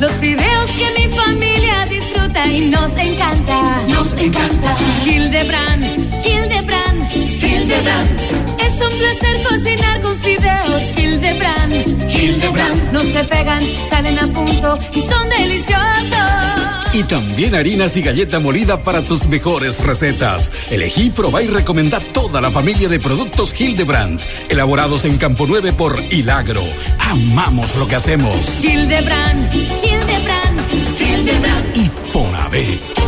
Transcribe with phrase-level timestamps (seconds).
[0.00, 3.82] Los videos que mi familia disfruta y nos encanta.
[3.88, 4.76] Nos encanta.
[5.04, 5.84] Hildebrand,
[6.24, 8.10] Hildebrand, Hildebrand.
[8.60, 12.12] Es un placer cocinar con fideos Hildebrand.
[12.12, 12.92] Hildebrand.
[12.92, 15.97] No se pegan, salen a punto y son deliciosos.
[16.92, 20.50] Y también harinas y galleta molida para tus mejores recetas.
[20.70, 26.00] Elegí, probá y recomendá toda la familia de productos Hildebrand, elaborados en Campo 9 por
[26.10, 26.64] Hilagro.
[26.98, 28.64] Amamos lo que hacemos.
[28.64, 31.76] Hildebrand, Hildebrand, Hildebrand.
[31.76, 33.07] Y Ponave.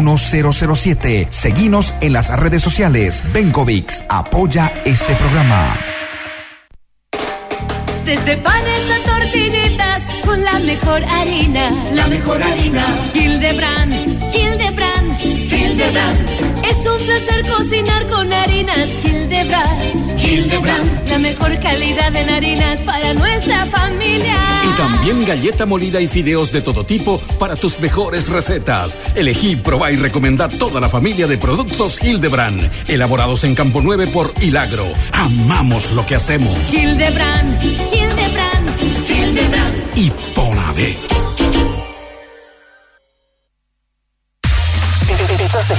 [0.00, 1.28] 1007.
[1.30, 3.22] Seguinos en las redes sociales.
[3.32, 5.76] Benkovics apoya este programa.
[8.04, 11.70] Desde panes a tortillitas con la mejor harina.
[11.94, 12.84] La mejor harina.
[13.14, 14.13] Hildebrand, Hildebrand,
[15.84, 16.64] Hildebrand.
[16.64, 20.18] Es un placer cocinar con harinas Hildebrand.
[20.18, 21.08] Hildebrand.
[21.08, 24.34] La mejor calidad en harinas para nuestra familia.
[24.66, 28.98] Y también galleta molida y fideos de todo tipo para tus mejores recetas.
[29.14, 34.32] Elegí, probá y recomendá toda la familia de productos Hildebrand, elaborados en Campo 9 por
[34.40, 34.86] Hilagro.
[35.12, 36.72] Amamos lo que hacemos.
[36.72, 39.98] Hildebrand, Hildebrand, Hildebrand.
[39.98, 41.23] Y Ponave.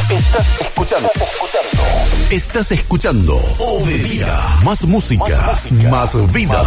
[0.09, 1.09] Estás escuchando.
[1.13, 1.83] Estás escuchando.
[2.29, 3.41] Estás escuchando.
[4.63, 5.89] Más música, Más música.
[5.89, 6.63] más vida.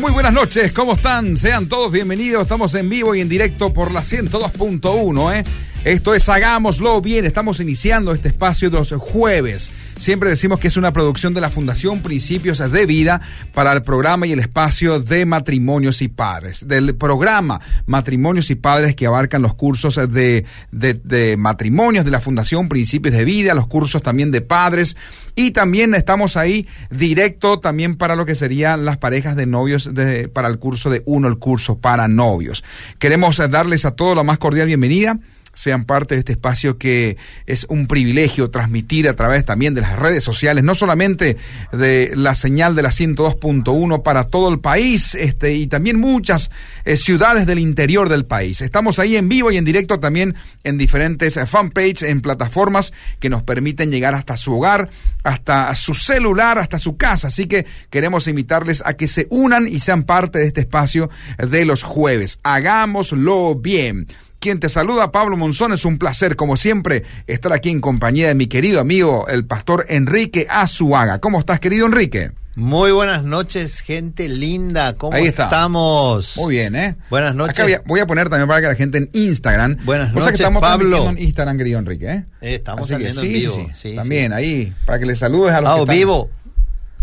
[0.00, 1.38] Muy buenas noches, ¿cómo están?
[1.38, 5.44] Sean todos bienvenidos, estamos en vivo y en directo por la 102.1, ¿eh?
[5.84, 9.70] Esto es Hagámoslo Bien, estamos iniciando este espacio de los jueves.
[9.98, 13.22] Siempre decimos que es una producción de la Fundación Principios de Vida
[13.54, 16.68] para el programa y el espacio de matrimonios y padres.
[16.68, 22.68] Del programa Matrimonios y Padres que abarcan los cursos de, de, matrimonios de la Fundación
[22.68, 24.96] Principios de Vida, los cursos también de padres.
[25.34, 30.28] Y también estamos ahí directo también para lo que serían las parejas de novios de,
[30.28, 32.62] para el curso de uno, el curso para novios.
[32.98, 35.18] Queremos darles a todos la más cordial bienvenida
[35.56, 37.16] sean parte de este espacio que
[37.46, 41.38] es un privilegio transmitir a través también de las redes sociales, no solamente
[41.72, 46.50] de la señal de la 102.1 para todo el país, este, y también muchas
[46.84, 48.60] eh, ciudades del interior del país.
[48.60, 53.30] Estamos ahí en vivo y en directo también en diferentes eh, fanpages, en plataformas que
[53.30, 54.90] nos permiten llegar hasta su hogar,
[55.24, 57.28] hasta su celular, hasta su casa.
[57.28, 61.64] Así que queremos invitarles a que se unan y sean parte de este espacio de
[61.64, 62.38] los jueves.
[62.42, 64.06] Hagámoslo bien.
[64.46, 65.72] Quien te saluda, Pablo Monzón.
[65.72, 69.86] Es un placer, como siempre, estar aquí en compañía de mi querido amigo, el pastor
[69.88, 71.18] Enrique Azuaga.
[71.18, 72.30] ¿Cómo estás, querido Enrique?
[72.54, 74.94] Muy buenas noches, gente linda.
[74.94, 75.44] ¿Cómo Ahí está.
[75.44, 76.34] estamos?
[76.36, 76.96] Muy bien, ¿eh?
[77.10, 77.54] Buenas noches.
[77.54, 79.78] Acá voy a, voy a poner también para que la gente en Instagram.
[79.84, 81.10] Buenas que noches, estamos Pablo.
[81.10, 82.24] en Instagram, querido Enrique, ¿eh?
[82.40, 83.54] Eh, estamos que saliendo sí, en vivo.
[83.74, 83.90] sí.
[83.90, 86.30] Sí, También ahí, para que le saludes a los Ah, que están- vivo.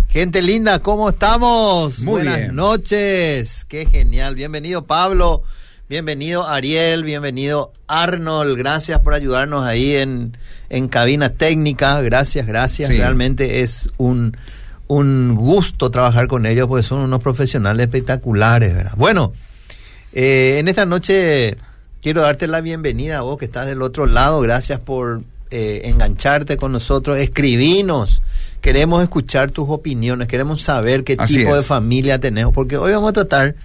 [0.07, 1.99] Gente linda, ¿cómo estamos?
[1.99, 2.55] Muy Buenas bien.
[2.55, 3.65] noches.
[3.67, 4.35] Qué genial.
[4.35, 5.43] Bienvenido, Pablo.
[5.89, 7.03] Bienvenido, Ariel.
[7.03, 8.57] Bienvenido, Arnold.
[8.57, 10.37] Gracias por ayudarnos ahí en,
[10.69, 11.99] en cabina técnica.
[12.01, 12.89] Gracias, gracias.
[12.89, 12.97] Sí.
[12.97, 14.37] Realmente es un,
[14.87, 18.93] un gusto trabajar con ellos porque son unos profesionales espectaculares, ¿verdad?
[18.95, 19.33] Bueno,
[20.13, 21.57] eh, en esta noche
[22.01, 24.39] quiero darte la bienvenida a vos que estás del otro lado.
[24.39, 25.21] Gracias por
[25.51, 27.17] eh, engancharte con nosotros.
[27.17, 28.21] Escribinos.
[28.61, 30.29] Queremos escuchar tus opiniones.
[30.29, 32.53] Queremos saber qué Así tipo de familia tenemos.
[32.53, 33.55] Porque hoy vamos a tratar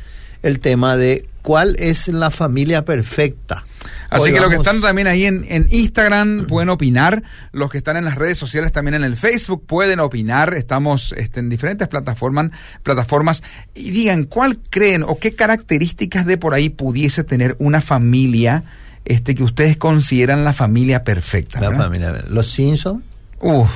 [0.43, 3.65] el tema de cuál es la familia perfecta.
[4.11, 7.23] Así Hoy que los que están también ahí en, en Instagram pueden opinar,
[7.53, 11.41] los que están en las redes sociales también en el Facebook pueden opinar, estamos este,
[11.41, 12.51] en diferentes plataformas,
[12.83, 13.43] plataformas
[13.75, 18.65] y digan cuál creen o qué características de por ahí pudiese tener una familia
[19.07, 21.63] este, que ustedes consideran la familia perfecta.
[21.63, 21.85] La ¿verdad?
[21.85, 22.25] familia.
[22.29, 23.03] Los Simpsons.
[23.41, 23.71] Uf,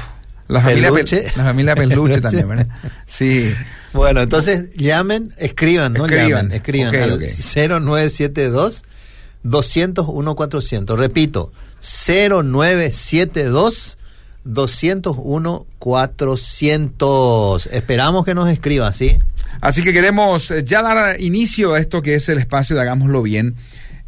[0.52, 1.24] la familia, pel- Peluche.
[1.36, 2.66] la familia peluche también, ¿verdad?
[3.06, 3.52] Sí.
[3.92, 6.28] Bueno, entonces llamen, escriban, no Escriban.
[6.30, 7.22] llamen, escriban Ok, al ok.
[7.22, 8.84] 0972
[9.42, 10.98] 201 400.
[10.98, 13.98] Repito, 0972
[14.44, 17.66] 201 400.
[17.72, 19.18] Esperamos que nos escriban, ¿sí?
[19.60, 23.22] Así que queremos eh, ya dar inicio a esto que es el espacio de Hagámoslo
[23.22, 23.54] Bien.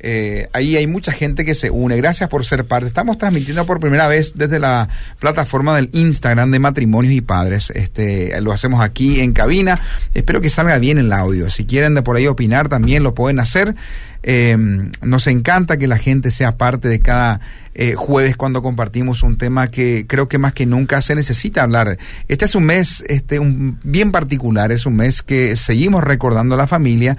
[0.07, 1.97] Eh, ahí hay mucha gente que se une.
[1.97, 2.87] Gracias por ser parte.
[2.87, 7.71] Estamos transmitiendo por primera vez desde la plataforma del Instagram de Matrimonios y Padres.
[7.71, 9.81] Este, lo hacemos aquí en cabina.
[10.13, 11.49] Espero que salga bien el audio.
[11.49, 13.77] Si quieren de por ahí opinar, también lo pueden hacer.
[14.23, 14.57] Eh,
[15.01, 17.41] nos encanta que la gente sea parte de cada
[17.75, 21.97] eh, jueves cuando compartimos un tema que creo que más que nunca se necesita hablar.
[22.29, 26.59] Este es un mes este, un, bien particular, es un mes que seguimos recordando a
[26.59, 27.17] la familia.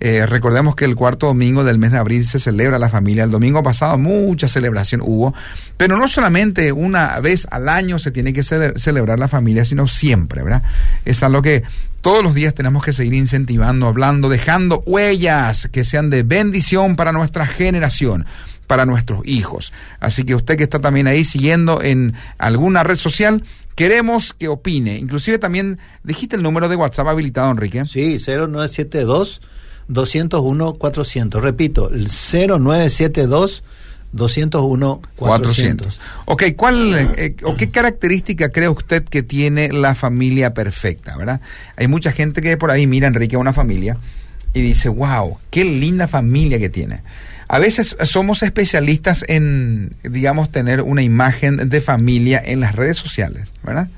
[0.00, 3.24] Eh, recordemos que el cuarto domingo del mes de abril se celebra la familia.
[3.24, 5.34] El domingo pasado mucha celebración hubo,
[5.76, 9.88] pero no solamente una vez al año se tiene que cele- celebrar la familia, sino
[9.88, 10.62] siempre, ¿verdad?
[11.04, 11.64] Es algo que
[12.00, 17.10] todos los días tenemos que seguir incentivando, hablando, dejando huellas que sean de bendición para
[17.10, 18.24] nuestra generación
[18.68, 19.72] para nuestros hijos.
[19.98, 23.42] Así que usted que está también ahí siguiendo en alguna red social,
[23.74, 24.98] queremos que opine.
[24.98, 27.82] Inclusive también dijiste el número de WhatsApp habilitado, Enrique.
[27.86, 29.40] Sí, 0972
[29.88, 31.42] 201 400.
[31.42, 33.64] Repito, el 0972
[34.12, 36.00] 201 400.
[36.26, 41.40] Ok, ¿cuál eh, o qué característica cree usted que tiene la familia perfecta, verdad?
[41.76, 43.98] Hay mucha gente que por ahí mira Enrique a una familia
[44.54, 47.02] y dice, wow, qué linda familia que tiene.
[47.48, 53.48] A veces somos especialistas en, digamos, tener una imagen de familia en las redes sociales,
[53.62, 53.88] ¿verdad?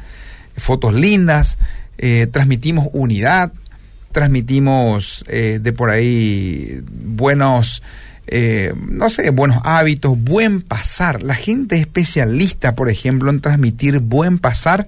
[0.57, 1.59] Fotos lindas,
[1.99, 3.53] eh, transmitimos unidad,
[4.13, 7.83] transmitimos eh, de por ahí buenos,
[8.27, 11.23] eh, no sé, buenos hábitos, buen pasar.
[11.23, 14.87] La gente es especialista, por ejemplo, en transmitir buen pasar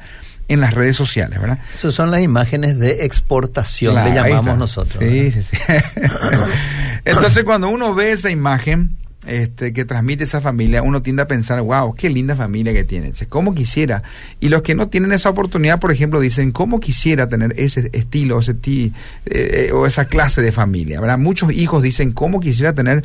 [0.48, 1.58] en las redes sociales, ¿verdad?
[1.74, 4.98] Esas son las imágenes de exportación, Claro, le llamamos nosotros.
[4.98, 5.42] Sí, ¿verdad?
[5.50, 5.56] sí, sí.
[7.04, 11.60] Entonces, cuando uno ve esa imagen este, que transmite esa familia, uno tiende a pensar,
[11.62, 13.12] wow, qué linda familia que tiene.
[13.12, 14.02] Che, ¿Cómo quisiera?
[14.40, 18.40] Y los que no tienen esa oportunidad, por ejemplo, dicen, ¿cómo quisiera tener ese estilo
[18.40, 18.92] ese ti,
[19.26, 21.00] eh, o esa clase de familia?
[21.00, 21.18] ¿verdad?
[21.18, 23.04] Muchos hijos dicen, ¿cómo quisiera tener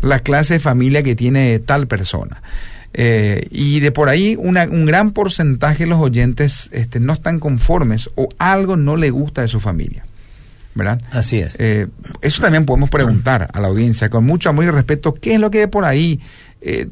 [0.00, 2.42] la clase de familia que tiene tal persona?
[2.94, 7.38] Eh, y de por ahí una- un gran porcentaje de los oyentes este, no están
[7.38, 10.04] conformes o algo no le gusta de su familia.
[10.78, 11.02] ¿Verdad?
[11.12, 11.54] Así es.
[11.58, 11.88] Eh,
[12.22, 15.50] eso también podemos preguntar a la audiencia con mucho amor y respeto, ¿qué es lo
[15.50, 16.20] que de por ahí
[16.62, 16.86] eh,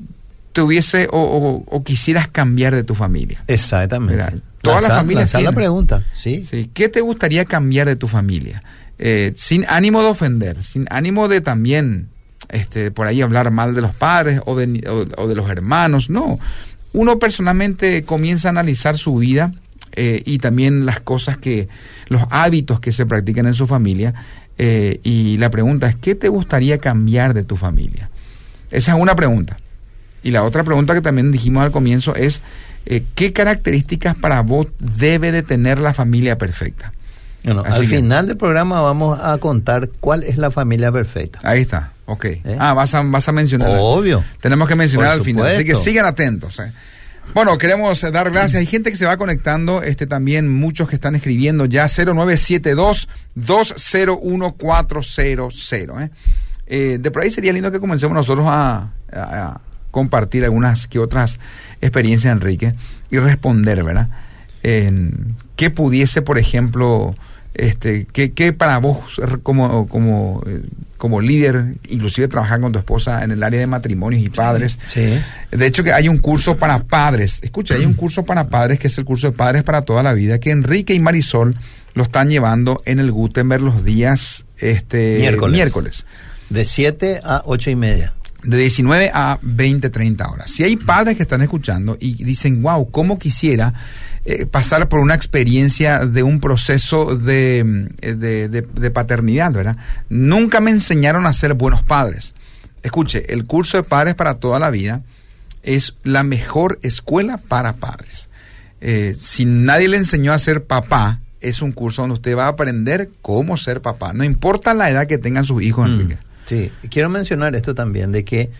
[0.52, 3.42] tuviese o, o- o quisieras cambiar de tu familia?
[3.46, 4.14] Exactamente.
[4.14, 5.54] Mira, todas las Lanzá- familias lanzá la tienen.
[5.54, 6.46] pregunta, ¿sí?
[6.50, 8.62] Sí, ¿Qué te gustaría cambiar de tu familia?
[8.98, 12.08] Eh, sin ánimo de ofender, sin ánimo de también
[12.48, 16.10] este, por ahí hablar mal de los padres o de, o- o de los hermanos,
[16.10, 16.38] no.
[16.92, 19.52] Uno personalmente comienza a analizar su vida
[19.96, 21.68] eh, y también las cosas que,
[22.08, 24.14] los hábitos que se practican en su familia.
[24.58, 28.08] eh, y la pregunta es, ¿qué te gustaría cambiar de tu familia?
[28.70, 29.56] Esa es una pregunta.
[30.22, 32.40] Y la otra pregunta que también dijimos al comienzo es,
[32.86, 36.92] eh, ¿qué características para vos debe de tener la familia perfecta?
[37.44, 41.38] Bueno, al que- final del programa vamos a contar cuál es la familia perfecta.
[41.44, 42.26] Ahí está, ok.
[42.58, 43.70] Ah, vas a, vas a mencionar.
[43.70, 43.76] ¿Eh?
[43.78, 44.24] Obvio.
[44.40, 46.60] Tenemos que mencionar Por al final, así que sigan atentos.
[47.34, 48.60] Bueno, queremos eh, dar gracias.
[48.60, 54.52] Hay gente que se va conectando, este también muchos que están escribiendo ya 0972 201
[54.52, 56.10] 400, ¿eh?
[56.68, 58.90] Eh, de por ahí sería lindo que comencemos nosotros a
[59.90, 61.38] compartir algunas que otras
[61.80, 62.74] experiencias, Enrique,
[63.10, 64.08] y responder, ¿verdad?
[64.62, 67.14] En ¿Qué pudiese, por ejemplo,
[67.58, 70.62] este, qué, qué para vos como, como, eh,
[70.96, 74.78] como líder, inclusive trabajar con tu esposa en el área de matrimonios y padres?
[74.86, 75.18] Sí.
[75.50, 77.40] De hecho, que hay un curso para padres.
[77.42, 80.12] Escucha, hay un curso para padres que es el curso de padres para toda la
[80.12, 81.56] vida, que Enrique y Marisol
[81.94, 85.54] lo están llevando en el Gutenberg los días este, Miércoles.
[85.54, 86.04] miércoles
[86.50, 88.12] De 7 a 8 y media.
[88.46, 90.50] De 19 a 20, 30 horas.
[90.50, 93.74] Si hay padres que están escuchando y dicen, wow, ¿cómo quisiera
[94.24, 99.76] eh, pasar por una experiencia de un proceso de, eh, de, de- de paternidad, ¿verdad?
[100.08, 102.32] Nunca me enseñaron a ser buenos padres.
[102.82, 105.02] Escuche, el curso de padres para toda la vida
[105.62, 108.28] es la mejor escuela para padres.
[108.80, 112.48] Eh, si nadie le enseñó a ser papá, es un curso donde usted va a
[112.48, 114.12] aprender cómo ser papá.
[114.12, 116.18] No importa la edad que tengan sus hijos, Mm, Enrique.
[116.46, 118.50] Sí, y quiero mencionar esto también, de que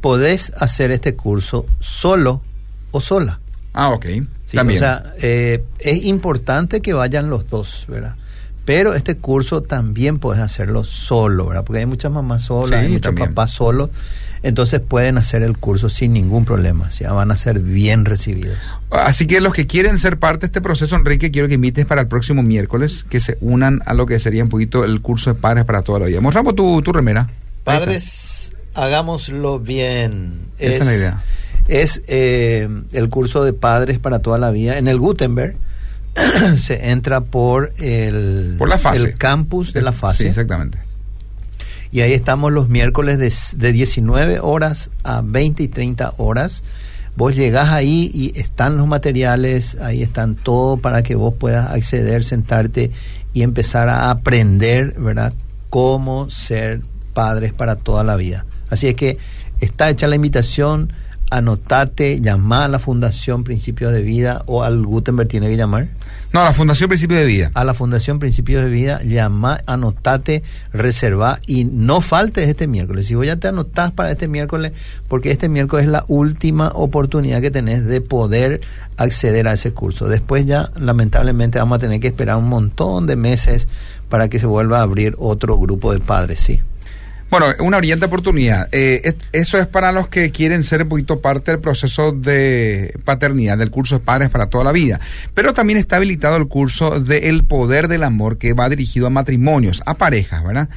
[0.00, 2.42] podés hacer este curso solo
[2.90, 3.40] o sola.
[3.72, 4.06] Ah, ok.
[4.46, 4.78] Sí, También.
[4.78, 8.16] O sea, eh, es importante que vayan los dos, ¿verdad?
[8.64, 11.64] Pero este curso también puedes hacerlo solo, ¿verdad?
[11.64, 13.28] Porque hay muchas mamás solas, Sí, hay muchos también.
[13.28, 13.90] papás solos,
[14.42, 18.56] entonces pueden hacer el curso sin ningún problema, o sea, van a ser bien recibidos.
[18.90, 22.02] Así que los que quieren ser parte de este proceso, Enrique, quiero que invites para
[22.02, 25.40] el próximo miércoles que se unan a lo que sería un poquito el curso de
[25.40, 26.20] padres para toda la vida.
[26.20, 27.26] Mostramos tu, tu remera.
[27.64, 30.46] Padres, hagámoslo bien.
[30.58, 31.22] Esa es la idea.
[31.68, 34.78] Es eh, el curso de padres para toda la vida.
[34.78, 35.56] En el Gutenberg
[36.56, 39.02] se entra por el, Por la fase.
[39.02, 40.28] el campus de la Sí, fase.
[40.28, 40.78] exactamente.
[41.92, 46.62] Y ahí estamos los miércoles de, de 19 horas a 20 y 30 horas.
[47.16, 52.24] Vos llegás ahí y están los materiales, ahí están todo para que vos puedas acceder,
[52.24, 52.90] sentarte
[53.32, 55.32] y empezar a aprender, ¿verdad?
[55.70, 56.82] Cómo ser
[57.14, 58.44] padres para toda la vida.
[58.68, 59.16] Así es que
[59.60, 60.92] está hecha la invitación,
[61.30, 65.88] anotate, llama a la Fundación Principios de Vida o al Gutenberg tiene que llamar.
[66.32, 67.50] No, la Fundación Principio de Vida.
[67.54, 70.42] A la Fundación Principios de Vida, llama, anotate,
[70.72, 73.06] reserva y no faltes este miércoles.
[73.06, 74.72] Si vos ya te anotás para este miércoles,
[75.08, 78.60] porque este miércoles es la última oportunidad que tenés de poder
[78.96, 80.08] acceder a ese curso.
[80.08, 83.68] Después ya, lamentablemente, vamos a tener que esperar un montón de meses
[84.08, 86.60] para que se vuelva a abrir otro grupo de padres, sí.
[87.28, 88.68] Bueno, una brillante oportunidad.
[88.72, 92.94] Eh, es- eso es para los que quieren ser un poquito parte del proceso de
[93.04, 95.00] paternidad, del curso de padres para toda la vida.
[95.34, 99.10] Pero también está habilitado el curso de El Poder del Amor, que va dirigido a
[99.10, 100.68] matrimonios, a parejas, ¿verdad?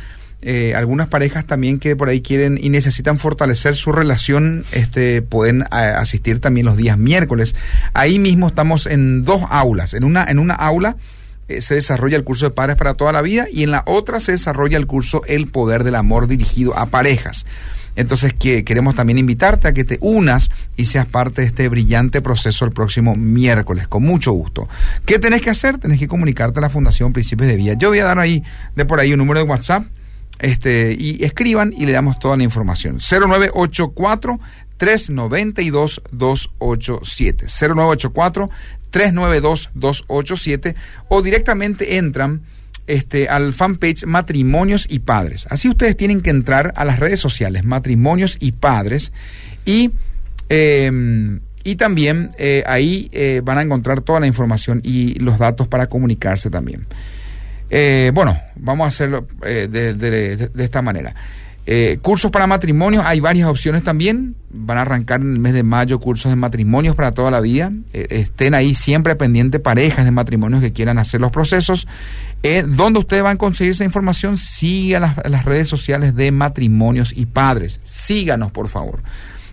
[0.42, 5.62] Eh, algunas parejas también que por ahí quieren y necesitan fortalecer su relación, este, pueden
[5.64, 7.56] eh, asistir también los días miércoles.
[7.94, 9.94] Ahí mismo estamos en dos aulas.
[9.94, 10.96] En una, en una aula
[11.50, 14.20] eh, se desarrolla el curso de padres para toda la vida y en la otra
[14.20, 17.46] se desarrolla el curso El Poder del Amor dirigido a parejas.
[17.96, 22.22] Entonces que queremos también invitarte a que te unas y seas parte de este brillante
[22.22, 24.70] proceso el próximo miércoles, con mucho gusto.
[25.06, 25.80] ¿Qué tenés que hacer?
[25.80, 27.74] Tenés que comunicarte a la Fundación Principios de Vida.
[27.74, 28.44] Yo voy a dar ahí
[28.76, 29.84] de por ahí un número de WhatsApp
[30.40, 33.00] este, y escriban y le damos toda la información.
[33.00, 34.40] 0984
[34.78, 38.50] 392 287 0984
[38.92, 40.76] 392 287
[41.10, 42.42] o directamente entran
[42.88, 45.46] este, al fanpage Matrimonios y Padres.
[45.50, 49.12] Así ustedes tienen que entrar a las redes sociales Matrimonios y Padres
[49.66, 49.92] y,
[50.50, 55.68] eh, y también eh, ahí eh, van a encontrar toda la información y los datos
[55.68, 56.86] para comunicarse también.
[57.70, 61.14] Eh, bueno, vamos a hacerlo de- de esta manera.
[61.66, 64.36] Eh, cursos para matrimonios, hay varias opciones también.
[64.50, 67.72] Van a arrancar en el mes de mayo cursos de matrimonios para toda la vida.
[67.94, 71.88] Eh, estén ahí siempre pendientes parejas de matrimonios que quieran hacer los procesos.
[72.42, 74.38] Eh, ¿Dónde ustedes van a conseguir esa información?
[74.38, 77.80] Sigan las redes sociales de matrimonios y padres.
[77.84, 79.02] Síganos, por favor.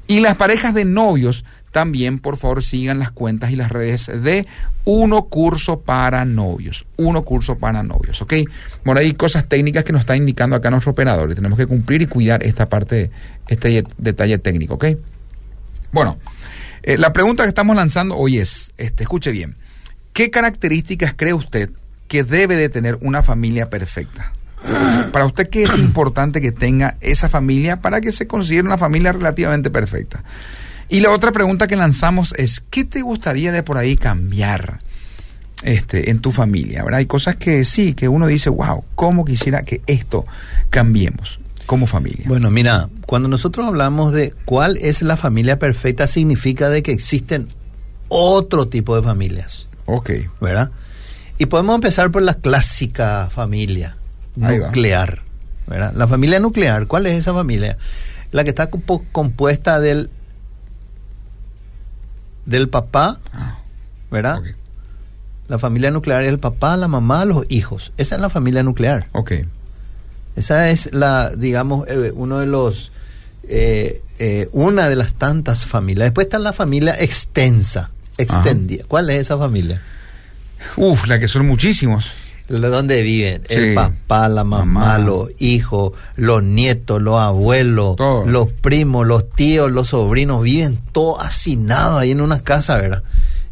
[0.06, 1.44] Y las parejas de novios
[1.76, 4.46] también, por favor, sigan las cuentas y las redes de
[4.86, 6.86] Uno Curso para Novios.
[6.96, 8.32] Uno Curso para Novios, ¿ok?
[8.82, 12.00] Bueno, hay cosas técnicas que nos está indicando acá nuestro operador y tenemos que cumplir
[12.00, 13.10] y cuidar esta parte,
[13.46, 14.86] este detalle técnico, ¿ok?
[15.92, 16.16] Bueno,
[16.82, 19.56] eh, la pregunta que estamos lanzando hoy es, este, escuche bien,
[20.14, 21.68] ¿qué características cree usted
[22.08, 24.32] que debe de tener una familia perfecta?
[25.12, 29.12] Para usted, ¿qué es importante que tenga esa familia para que se considere una familia
[29.12, 30.24] relativamente perfecta?
[30.88, 34.78] Y la otra pregunta que lanzamos es, ¿qué te gustaría de por ahí cambiar
[35.62, 36.84] este, en tu familia?
[36.84, 36.98] ¿verdad?
[36.98, 40.26] Hay cosas que sí, que uno dice, wow, ¿cómo quisiera que esto
[40.70, 42.24] cambiemos como familia?
[42.28, 47.48] Bueno, mira, cuando nosotros hablamos de cuál es la familia perfecta, significa de que existen
[48.08, 50.70] otro tipo de familias, Ok, ¿verdad?
[51.38, 53.96] Y podemos empezar por la clásica familia
[54.42, 54.66] Ahí va.
[54.66, 55.22] nuclear.
[55.66, 55.92] ¿verdad?
[55.94, 57.76] La familia nuclear, ¿cuál es esa familia?
[58.32, 58.68] La que está
[59.12, 60.10] compuesta del
[62.46, 63.58] del papá, Ah,
[64.10, 64.40] ¿verdad?
[65.48, 67.92] La familia nuclear es el papá, la mamá, los hijos.
[67.98, 69.06] Esa es la familia nuclear.
[69.12, 69.32] Ok.
[70.34, 72.90] Esa es la, digamos, eh, uno de los,
[73.48, 76.06] eh, eh, una de las tantas familias.
[76.06, 78.84] Después está la familia extensa, extendida.
[78.88, 79.80] ¿Cuál es esa familia?
[80.76, 82.10] Uf, la que son muchísimos.
[82.48, 84.98] Donde viven el papá, la mamá, Mamá.
[84.98, 88.24] los hijos, los nietos, los abuelos, Todo.
[88.24, 93.02] los primos, los tíos, los sobrinos, viven todos hacinados ahí en una casa, ¿verdad?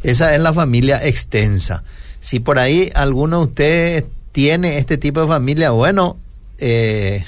[0.01, 1.83] Esa es la familia extensa.
[2.21, 6.17] Si por ahí alguno de ustedes tiene este tipo de familia, bueno,
[6.57, 7.25] eh,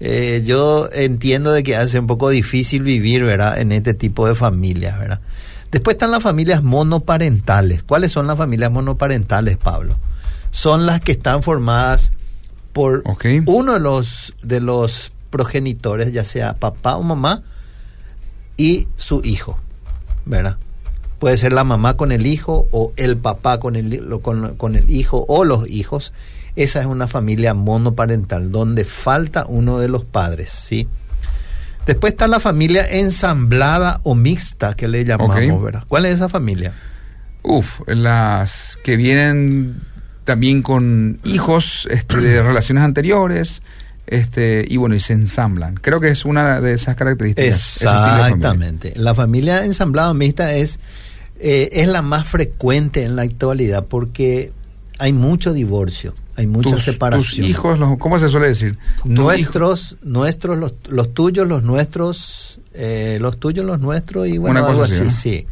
[0.00, 3.58] eh, yo entiendo de que hace un poco difícil vivir, ¿verdad?
[3.60, 5.20] En este tipo de familias, ¿verdad?
[5.70, 7.82] Después están las familias monoparentales.
[7.84, 9.96] ¿Cuáles son las familias monoparentales, Pablo?
[10.50, 12.12] Son las que están formadas
[12.72, 13.02] por
[13.46, 17.42] uno de los de los progenitores, ya sea papá o mamá,
[18.56, 19.58] y su hijo,
[20.26, 20.56] ¿verdad?
[21.18, 24.90] Puede ser la mamá con el hijo o el papá con el, con, con el
[24.90, 26.12] hijo o los hijos.
[26.56, 30.88] Esa es una familia monoparental donde falta uno de los padres, ¿sí?
[31.86, 35.62] Después está la familia ensamblada o mixta que le llamamos.
[35.62, 35.84] ¿verdad?
[35.88, 36.72] ¿Cuál es esa familia?
[37.42, 39.80] Uf, las que vienen
[40.30, 43.62] también con hijos este, de relaciones anteriores,
[44.06, 45.74] este, y bueno, y se ensamblan.
[45.74, 47.78] Creo que es una de esas características.
[47.82, 48.26] familia.
[48.26, 48.92] Exactamente.
[48.94, 50.78] La familia ensamblada mixta es,
[51.40, 54.52] eh, es la más frecuente en la actualidad porque
[55.00, 57.40] hay mucho divorcio, hay mucha Tus, separación.
[57.40, 58.78] tus hijos, los- ¿cómo se suele decir?
[59.04, 64.84] Nuestros, nuestros, los, los tuyos, los nuestros, eh, los tuyos, los nuestros y bueno, algo
[64.84, 65.10] así, así, ¿no?
[65.10, 65.46] sí.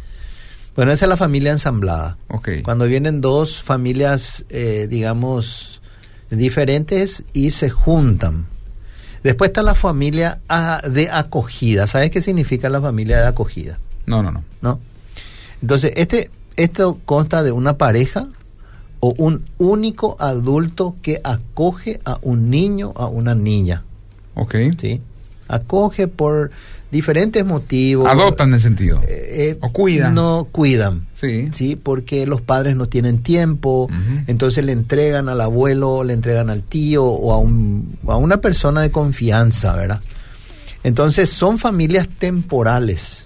[0.79, 2.19] Bueno, esa es la familia ensamblada.
[2.29, 2.51] Ok.
[2.63, 5.83] Cuando vienen dos familias, eh, digamos,
[6.31, 8.47] diferentes y se juntan.
[9.25, 11.89] Después está la familia a- de acogida.
[11.89, 13.81] ¿Sabes qué significa la familia de acogida?
[14.07, 14.45] No, no, no.
[14.63, 14.79] ¿No?
[15.61, 18.29] Entonces, este, esto consta de una pareja
[19.01, 23.83] o un único adulto que acoge a un niño, a una niña.
[24.37, 24.55] Ok.
[24.81, 25.03] ¿sí?
[25.49, 26.53] Acoge por
[26.91, 28.09] diferentes motivos.
[28.09, 29.01] Adoptan en el sentido.
[29.07, 30.15] Eh, eh, O cuidan.
[30.15, 31.07] No cuidan.
[31.21, 31.49] Sí.
[31.53, 33.89] Sí, porque los padres no tienen tiempo,
[34.29, 38.83] entonces le entregan al abuelo, le entregan al tío o a, un, a una persona
[38.83, 40.01] de confianza, ¿verdad?
[40.85, 43.25] Entonces son familias temporales,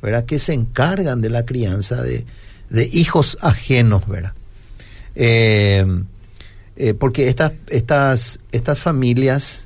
[0.00, 0.24] ¿verdad?
[0.24, 2.24] Que se encargan de la crianza de,
[2.70, 4.32] de hijos ajenos, ¿verdad?
[5.14, 5.84] Eh,
[6.98, 9.63] porque estas, estas, estas familias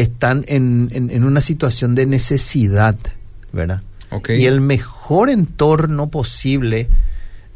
[0.00, 2.96] están en, en- en una situación de necesidad,
[3.52, 3.82] ¿verdad?
[4.10, 4.30] Ok.
[4.30, 6.88] Y el mejor entorno posible,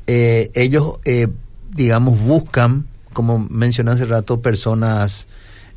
[0.06, 1.28] eh, ellos, eh,
[1.74, 5.26] digamos, buscan, como mencioné hace rato, personas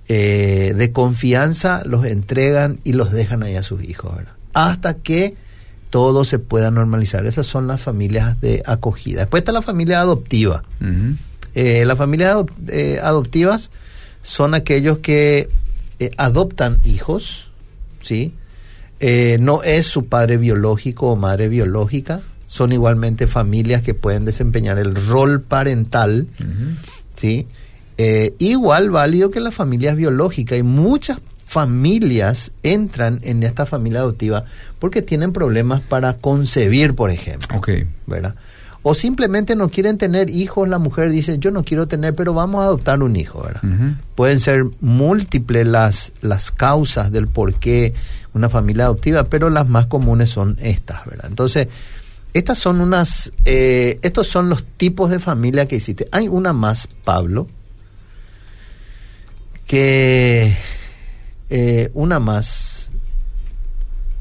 [0.09, 4.33] eh, de confianza, los entregan y los dejan ahí a sus hijos, ¿verdad?
[4.53, 5.35] Hasta que
[5.89, 7.25] todo se pueda normalizar.
[7.25, 9.21] Esas son las familias de acogida.
[9.21, 10.63] Después está la familia adoptiva.
[11.55, 13.71] Las familias adop- adoptivas
[14.21, 15.49] son aquellos que
[15.99, 17.49] eh, adoptan hijos,
[18.01, 18.33] ¿sí?
[18.99, 24.79] Eh, no es su padre biológico o madre biológica, son igualmente familias que pueden desempeñar
[24.79, 26.27] el rol parental,
[27.15, 27.47] ¿sí?
[27.97, 34.45] Eh, igual válido que las familias biológicas y muchas familias entran en esta familia adoptiva
[34.79, 37.57] porque tienen problemas para concebir, por ejemplo.
[37.57, 37.69] Ok.
[38.05, 38.35] ¿verdad?
[38.89, 42.61] O simplemente no quieren tener hijos, la mujer dice, yo no quiero tener, pero vamos
[42.61, 43.61] a adoptar un hijo, ¿verdad?
[44.15, 47.93] Pueden ser múltiples las, las causas del por qué
[48.33, 51.25] una familia adoptiva, pero las más comunes son estas, ¿verdad?
[51.27, 51.67] Entonces,
[52.31, 56.07] estas son unas, eh, estos son los tipos de familia que existe.
[56.13, 57.47] Hay una más, Pablo,
[59.65, 60.55] que
[61.49, 62.89] eh, una más,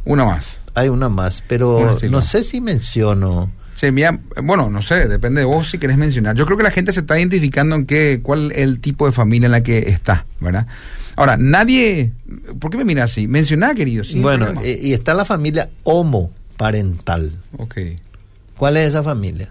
[0.04, 0.58] Una más.
[0.74, 2.20] hay una más, pero no.
[2.20, 3.52] sé si menciono.
[3.76, 6.34] Sí, mira, bueno, no sé, depende de vos si querés mencionar.
[6.34, 9.12] Yo creo que la gente se está identificando en qué, cuál es el tipo de
[9.12, 10.66] familia en la que está, ¿verdad?
[11.14, 12.12] Ahora, nadie,
[12.58, 13.28] ¿por qué me mira así?
[13.28, 14.02] Mencioná, querido.
[14.16, 17.32] bueno, eh, y está la familia homoparental.
[17.58, 17.74] ok.
[18.56, 19.50] ¿Cuál es esa familia?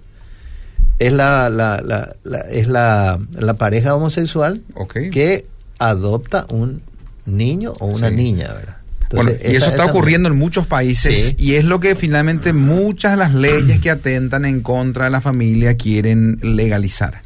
[0.97, 4.93] Es la, la, la, la- es la, la pareja homosexual Ok.
[5.11, 5.45] que
[5.77, 6.81] adopta un
[7.27, 8.15] niño o una Sí.
[8.15, 8.77] niña, ¿verdad?
[9.11, 11.35] Bueno, y eso está es ocurriendo en muchos países Sí.
[11.37, 15.21] y es lo que finalmente muchas de las leyes que atentan en contra de la
[15.21, 17.21] familia quieren legalizar.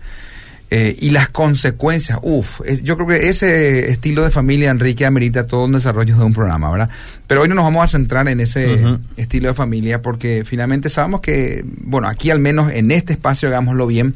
[0.72, 5.66] Eh, y las consecuencias, uff, yo creo que ese estilo de familia, Enrique, amerita todo
[5.66, 6.90] un desarrollo de un programa, ¿verdad?
[7.26, 8.78] Pero hoy no nos vamos a centrar en ese
[9.18, 13.88] estilo de familia porque finalmente sabemos que, bueno, aquí al menos en este espacio, hagámoslo
[13.88, 14.14] bien,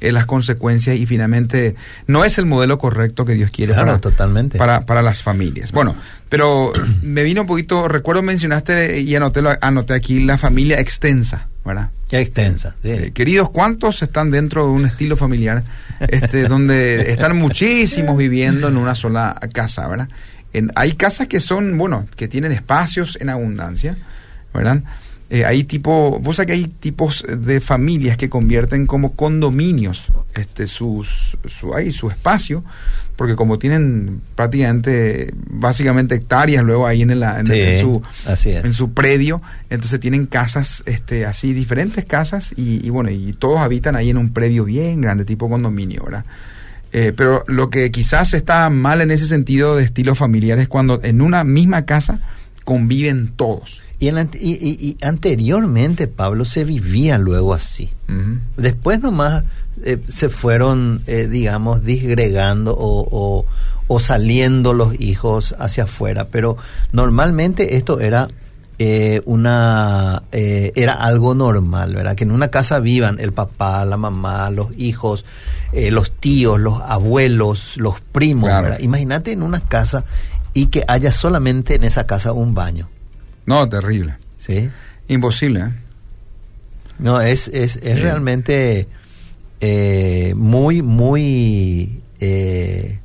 [0.00, 1.74] eh, las consecuencias y finalmente
[2.06, 4.58] no es el modelo correcto que Dios quiere Claro, para, totalmente.
[4.58, 5.72] para, para las familias.
[5.72, 5.94] Bueno,
[6.28, 11.90] pero me vino un poquito, recuerdo mencionaste y anoté, anoté aquí la familia extensa, ¿verdad?
[12.08, 12.74] Qué extensa.
[12.82, 12.90] sí.
[12.90, 15.64] Eh, queridos, ¿cuántos están dentro de un estilo familiar
[16.08, 20.08] este, donde están muchísimos viviendo en una sola casa, ¿verdad?
[20.52, 23.96] En- hay casas que son, bueno, que tienen espacios en abundancia,
[24.54, 24.82] ¿verdad?
[25.28, 30.68] Eh, hay tipo, vos sabés que hay tipos de familias que convierten como condominios este,
[30.68, 32.62] sus, su, ahí, su espacio,
[33.16, 38.50] porque como tienen prácticamente, básicamente hectáreas luego ahí en, el, en, Sí, en su, así
[38.50, 43.58] en su predio, entonces tienen casas, este, así, diferentes casas, y, y bueno, y todos
[43.58, 46.24] habitan ahí en un predio bien grande, tipo condominio, ¿verdad?
[46.92, 51.00] Eh, pero lo que quizás está mal en ese sentido de estilos familiares es cuando
[51.02, 52.20] en una misma casa
[52.64, 53.82] conviven todos.
[53.98, 57.90] Y, en la y- y- y anteriormente, Pablo, se vivía luego así.
[58.56, 59.44] Después nomás
[59.84, 63.46] eh, se fueron, eh, digamos, disgregando o, o-
[63.88, 66.26] o saliendo los hijos hacia afuera.
[66.30, 66.56] Pero
[66.92, 68.28] normalmente esto era
[68.78, 72.14] eh, una eh, era algo normal, ¿verdad?
[72.14, 75.24] Que en una casa vivan el papá, la mamá, los hijos,
[75.72, 78.50] eh, los tíos, los abuelos, los primos.
[78.80, 80.04] Imagínate en una casa
[80.52, 82.88] y que haya solamente en esa casa un baño,
[83.46, 84.16] No, terrible.
[84.38, 84.70] ¿sí?
[85.08, 85.70] Imposible, ¿eh?
[86.98, 87.92] No, es, es, es Sí.
[87.94, 88.88] realmente
[89.60, 92.02] eh, muy, muy...
[92.20, 92.98] Eh,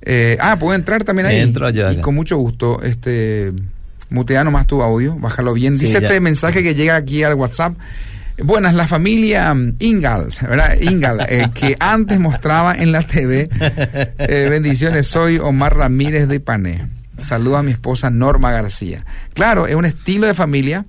[0.02, 1.40] eh, ah, puedo entrar también ahí.
[1.40, 2.82] Entro yo Y con mucho gusto.
[2.82, 3.52] Este,
[4.10, 5.76] mutea nomás tu audio, bájalo bien.
[5.76, 6.06] Sí, Dice ya.
[6.06, 7.74] este mensaje que llega aquí al WhatsApp.
[8.38, 10.76] Buenas, la familia mm, Ingalls, ¿verdad?
[10.80, 13.48] Ingal, eh, que antes mostraba en la TV.
[14.18, 16.88] Eh, bendiciones, soy Omar Ramírez de Pané.
[17.16, 19.04] Saludo a mi esposa Norma García.
[19.32, 20.84] Claro, es un estilo de familia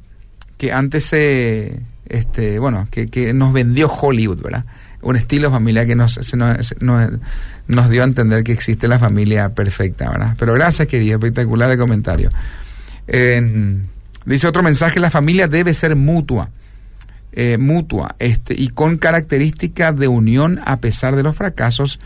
[0.57, 4.65] que antes se, este, bueno, que, que nos vendió Hollywood, ¿verdad?
[5.01, 7.11] Un estilo de familia que nos, se nos, se nos,
[7.67, 10.35] nos dio a entender que existe la familia perfecta, ¿verdad?
[10.37, 12.29] Pero gracias, querido, espectacular el comentario.
[13.07, 16.49] Dice otro mensaje, la familia debe ser mutua,
[17.31, 21.97] eh, mutua, este, y con características de unión a pesar de los fracasos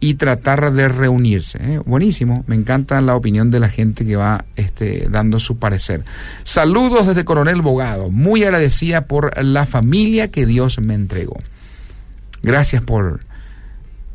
[0.00, 1.58] y tratar de reunirse.
[1.62, 1.80] ¿eh?
[1.84, 6.04] Buenísimo, me encanta la opinión de la gente que va este, dando su parecer.
[6.42, 11.38] Saludos desde Coronel Bogado, muy agradecida por la familia que Dios me entregó.
[12.42, 13.20] Gracias por,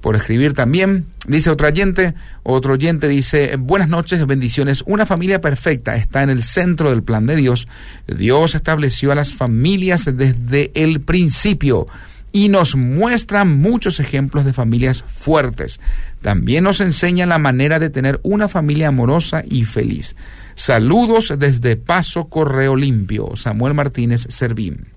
[0.03, 1.05] por escribir también.
[1.27, 2.13] Dice otro oyente,
[2.43, 4.83] otro oyente dice, buenas noches, bendiciones.
[4.85, 7.69] Una familia perfecta está en el centro del plan de Dios.
[8.05, 11.87] Dios estableció a las familias desde el principio
[12.33, 15.79] y nos muestra muchos ejemplos de familias fuertes.
[16.21, 20.17] También nos enseña la manera de tener una familia amorosa y feliz.
[20.55, 24.92] Saludos desde Paso Correo Limpio, Samuel Martínez Servín.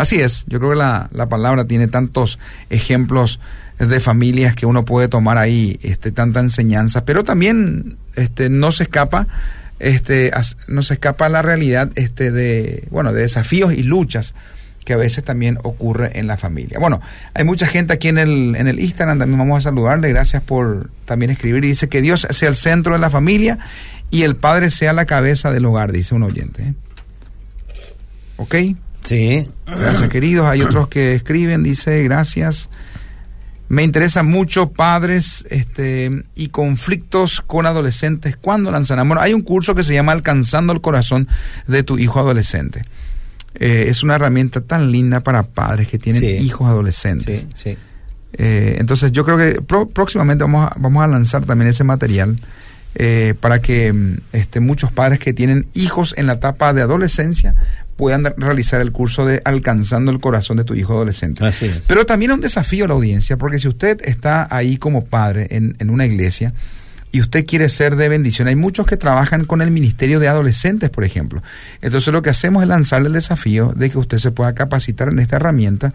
[0.00, 2.38] Así es, yo creo que la, la palabra tiene tantos
[2.70, 3.38] ejemplos
[3.78, 8.84] de familias que uno puede tomar ahí, este, tanta enseñanza, pero también este, no se
[8.84, 9.26] escapa,
[9.78, 10.30] este,
[10.68, 14.32] no se escapa la realidad este, de, bueno, de desafíos y luchas
[14.86, 16.78] que a veces también ocurre en la familia.
[16.78, 17.02] Bueno,
[17.34, 20.88] hay mucha gente aquí en el, en el Instagram, también vamos a saludarle, gracias por
[21.04, 23.58] también escribir, y dice que Dios sea el centro de la familia
[24.10, 26.62] y el padre sea la cabeza del hogar, dice un oyente.
[26.62, 26.74] ¿eh?
[28.36, 28.54] ¿Ok?
[29.02, 30.46] Sí, Gracias, queridos.
[30.46, 32.68] Hay otros que escriben, dice, gracias.
[33.68, 38.36] Me interesan mucho padres este, y conflictos con adolescentes.
[38.36, 39.18] ¿Cuándo lanzan amor?
[39.20, 41.28] Hay un curso que se llama Alcanzando el corazón
[41.68, 42.82] de tu hijo adolescente.
[43.54, 46.28] Eh, es una herramienta tan linda para padres que tienen Sí.
[46.44, 47.40] hijos adolescentes.
[47.54, 47.76] sí, sí.
[48.32, 52.36] Eh, entonces yo creo que pro- próximamente vamos a, vamos a lanzar también ese material
[52.94, 53.92] eh, para que
[54.32, 57.54] este, muchos padres que tienen hijos en la etapa de adolescencia
[58.00, 61.44] puedan da- realizar el curso de Alcanzando el Corazón de tu Hijo Adolescente.
[61.46, 61.82] Así es.
[61.86, 65.46] Pero también es un desafío a la audiencia, porque si usted está ahí como padre
[65.50, 66.52] en, en una iglesia
[67.12, 70.90] y usted quiere ser de bendición, hay muchos que trabajan con el Ministerio de Adolescentes,
[70.90, 71.42] por ejemplo.
[71.82, 75.18] Entonces lo que hacemos es lanzarle el desafío de que usted se pueda capacitar en
[75.18, 75.92] esta herramienta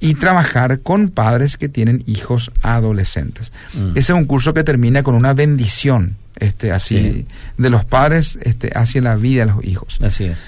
[0.00, 3.52] y trabajar con padres que tienen hijos adolescentes.
[3.74, 3.90] Mm.
[3.90, 7.26] Ese es un curso que termina con una bendición este, así Sí.
[7.56, 9.96] de los padres este, hacia la vida de los hijos.
[10.00, 10.38] Así es.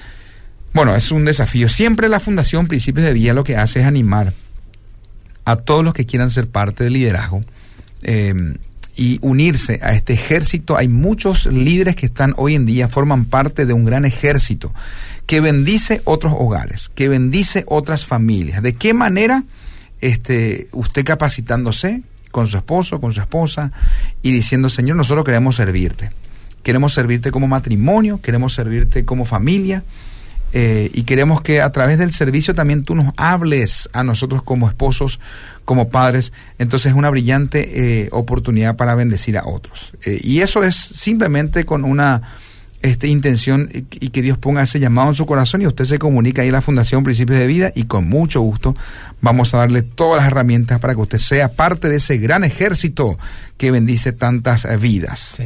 [0.73, 1.69] Bueno, es un desafío.
[1.69, 4.33] Siempre la Fundación Principios de Vida lo que hace es animar
[5.45, 7.43] a todos los que quieran ser parte del liderazgo
[8.03, 8.55] eh,
[8.97, 10.77] y unirse a este ejército.
[10.77, 14.73] Hay muchos líderes que están hoy en día, forman parte de un gran ejército
[15.27, 18.63] que bendice otros hogares, que bendice otras familias.
[18.63, 19.45] ¿De qué manera
[20.01, 23.73] este, usted capacitándose con su esposo, con su esposa
[24.23, 26.11] y diciendo, Señor, nosotros queremos servirte?
[26.63, 29.83] Queremos servirte como matrimonio, queremos servirte como familia,
[30.53, 34.69] eh, y queremos que a través del servicio también tú nos hables a nosotros como
[34.69, 35.21] esposos,
[35.65, 36.33] como padres.
[36.59, 39.93] Entonces es una brillante eh, oportunidad para bendecir a otros.
[40.05, 42.23] Eh, y eso es simplemente con una
[42.83, 45.99] este, intención y, y que Dios ponga ese llamado en su corazón y usted se
[45.99, 48.75] comunica ahí a la Fundación Principios de Vida y con mucho gusto
[49.21, 53.19] vamos a darle todas las herramientas para que usted sea parte de ese gran ejército
[53.57, 55.37] que bendice tantas vidas.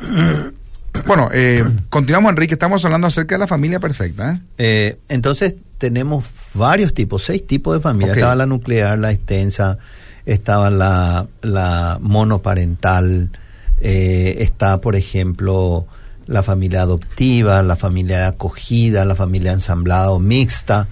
[1.06, 4.32] Bueno, eh, continuamos Enrique, estamos hablando acerca de la familia perfecta.
[4.32, 4.40] ¿eh?
[4.58, 8.14] Eh, entonces tenemos varios tipos, seis tipos de familia.
[8.14, 9.76] Estaba la nuclear, la extensa,
[10.24, 13.30] estaba la, la monoparental,
[13.80, 15.86] eh, está, por ejemplo,
[16.26, 20.88] la familia adoptiva, la familia de acogida, la familia ensamblada o mixta.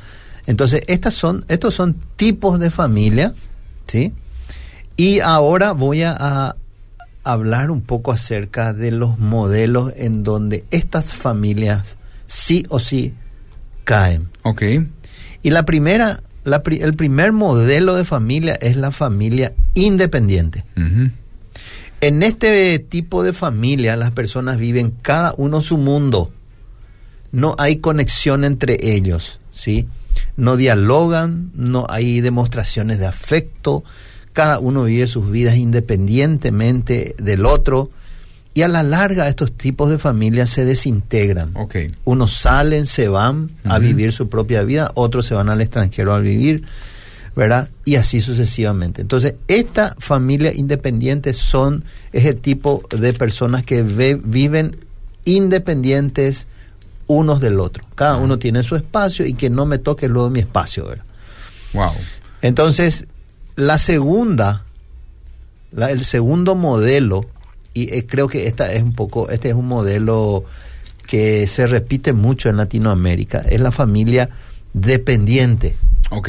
[0.46, 3.32] Entonces, estas son, estos son tipos de familia,
[3.86, 4.12] ¿sí?
[4.96, 6.54] Y ahora voy a
[7.24, 13.14] hablar un poco acerca de los modelos en donde estas familias sí o sí
[13.84, 14.28] caen.
[14.42, 14.62] Ok.
[15.42, 20.64] Y la primera, la pri- el primer modelo de familia es la familia independiente.
[22.00, 26.32] En este tipo de familia las personas viven cada uno su mundo.
[27.30, 29.86] No hay conexión entre ellos, ¿sí?
[30.36, 33.84] No dialogan, no hay demostraciones de afecto,
[34.32, 37.90] cada uno vive sus vidas independientemente del otro
[38.54, 41.50] y a la larga estos tipos de familias se desintegran.
[42.04, 46.18] Unos salen, se van a vivir su propia vida, otros se van al extranjero a
[46.20, 46.62] vivir,
[47.34, 47.70] ¿verdad?
[47.86, 49.00] Y así sucesivamente.
[49.00, 54.76] Entonces, esta familia independiente son, es el tipo de personas que ve- viven
[55.24, 56.46] independientes
[57.06, 57.84] unos del otro.
[57.94, 61.04] Cada uno tiene su espacio y que no me toque luego mi espacio, ¿verdad?
[61.72, 61.92] Wow.
[62.42, 63.06] Entonces,
[63.56, 64.64] la segunda,
[65.72, 67.26] la- el segundo modelo,
[67.74, 70.44] y eh, creo que esta es un poco, este es un modelo
[71.06, 74.30] que se repite mucho en Latinoamérica, es la familia
[74.72, 75.76] dependiente,
[76.10, 76.28] Ok.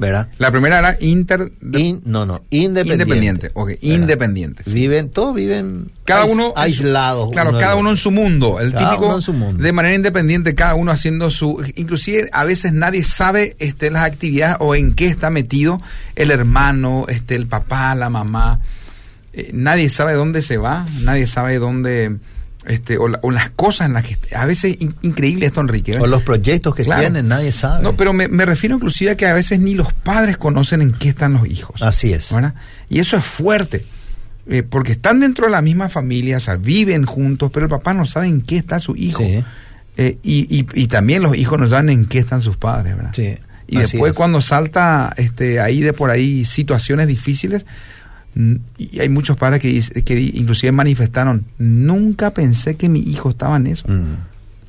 [0.00, 0.28] ¿Verdad?
[0.38, 1.52] La primera era inter...
[1.74, 2.92] In- no, no, independiente.
[3.04, 3.82] Independiente, ok, ¿verdad?
[3.82, 4.72] independientes.
[4.72, 7.30] Viven, todos viven Cada uno aislados.
[7.30, 8.58] claro, uno cada uno en su mundo.
[8.60, 9.62] El Cada típico uno en su mundo.
[9.62, 11.62] de manera independiente, cada uno haciendo su.
[11.76, 15.80] Inclusive a veces nadie sabe este, las actividades o en qué está metido
[16.16, 18.58] el hermano, este, el papá, la mamá.
[19.32, 22.16] Eh, nadie sabe dónde se va, nadie sabe dónde.
[22.66, 24.18] Este, o, la- o las cosas en las que.
[24.36, 25.92] A veces in- increíble esto, Enrique.
[25.92, 25.98] ¿eh?
[25.98, 27.00] O los proyectos que Claro.
[27.00, 27.82] tienen, nadie sabe.
[27.82, 30.92] No, pero me, me refiero inclusive a que a veces ni los padres conocen en
[30.92, 31.80] qué están los hijos.
[31.82, 32.30] Así es.
[32.32, 32.54] ¿verdad?
[32.90, 33.86] Y eso es fuerte,
[34.46, 37.94] eh, porque están dentro de la misma familia, o sea, viven juntos, pero el papá
[37.94, 39.22] no sabe en qué está su hijo.
[39.24, 39.42] Sí.
[39.96, 43.12] Eh, y, y- y también los hijos no saben en qué están sus padres, ¿verdad?
[43.14, 43.36] Sí,
[43.68, 44.16] Y así después es.
[44.16, 47.64] cuando salta este, ahí de por ahí situaciones difíciles,
[48.78, 53.66] y hay muchos padres que, que inclusive manifestaron, nunca pensé que mi hijo estaba en
[53.66, 53.86] eso.
[53.88, 54.16] Mm,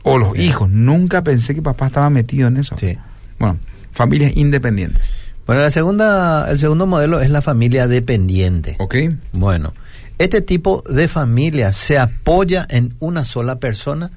[0.04, 0.42] O los Sí.
[0.44, 2.76] hijos, nunca pensé que papá estaba metido en eso.
[2.76, 2.98] sí.
[3.40, 3.58] Bueno,
[3.92, 5.12] familias independientes.
[5.46, 8.76] Bueno, la segunda, el segundo modelo es la familia dependiente.
[8.80, 8.96] ¿Ok?
[9.34, 9.74] Bueno,
[10.18, 14.10] este tipo de familia se apoya en una sola persona,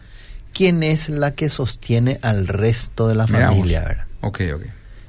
[0.52, 4.04] quien es la que sostiene al resto de la familia, ¿verdad?
[4.20, 4.62] Ok, ok.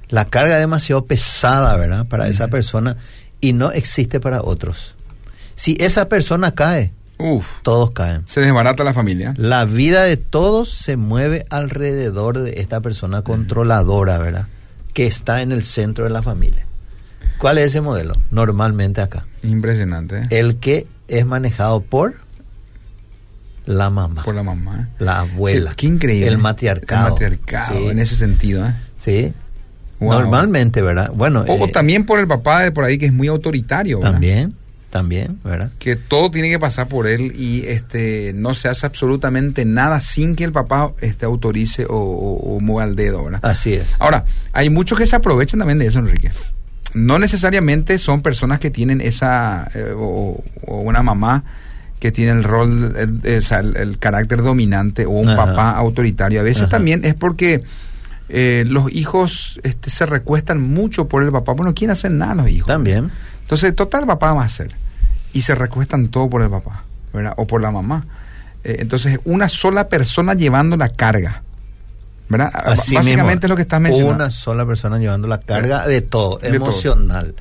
[0.09, 2.05] La carga es demasiado pesada, ¿verdad?
[2.07, 2.95] Para esa persona
[3.45, 4.95] y no existe para otros.
[5.55, 8.23] Si esa persona cae, Uf, todos caen.
[8.27, 9.33] se desbarata la familia.
[9.37, 14.47] La vida de todos se mueve alrededor de esta persona controladora, ¿verdad?
[14.93, 16.65] Que está en el centro de la familia.
[17.37, 18.13] ¿Cuál es ese modelo?
[18.31, 19.25] Normalmente acá.
[19.43, 20.27] Impresionante, ¿eh?
[20.31, 22.15] El que es manejado por
[23.65, 24.81] la mamá, Por la mamá.
[24.89, 24.95] ¿eh?
[25.03, 25.71] la abuela.
[25.71, 26.27] Sí, qué increíble.
[26.27, 27.07] El matriarcado.
[27.07, 27.87] El matriarcado, Sí.
[27.87, 28.73] en ese sentido, ¿eh?
[28.97, 29.33] Sí.
[29.99, 30.11] Wow.
[30.11, 31.11] Normalmente, ¿verdad?
[31.15, 33.99] Bueno, O, eh, también por el papá de por ahí que es muy autoritario.
[33.99, 34.11] ¿verdad?
[34.13, 34.53] también.
[34.89, 35.71] también, ¿verdad?
[35.79, 40.35] Que todo tiene que pasar por él y este no se hace absolutamente nada sin
[40.35, 43.39] que el papá este, autorice o, o, o mueva el dedo, ¿verdad?
[43.43, 43.95] Así es.
[43.99, 46.31] Ahora, hay muchos que se aprovechan también de eso, Enrique.
[46.93, 51.43] No necesariamente son personas que tienen esa, eh, o, o una mamá
[51.99, 52.93] que tiene el rol,
[53.25, 55.45] eh, el, el carácter dominante o un Ajá.
[55.45, 56.39] papá autoritario.
[56.39, 56.69] A veces Ajá.
[56.71, 57.63] también es porque
[58.29, 62.35] eh, los hijos este, se recuestan mucho por el papá, pues no quieren hacer nada
[62.35, 62.67] los hijos.
[62.67, 63.11] También.
[63.41, 64.71] Entonces, total, papá va a hacer.
[65.33, 66.83] Y se recuestan todo por el papá,
[67.13, 67.33] ¿verdad?
[67.37, 68.05] O por la mamá.
[68.63, 71.43] Eh, entonces, una sola persona llevando la carga,
[72.29, 72.51] ¿verdad?
[72.53, 74.15] Así Básicamente mismo, es lo que estás mencionando.
[74.15, 76.55] Una sola persona llevando la carga de todo, De todo.
[76.55, 77.35] emocional,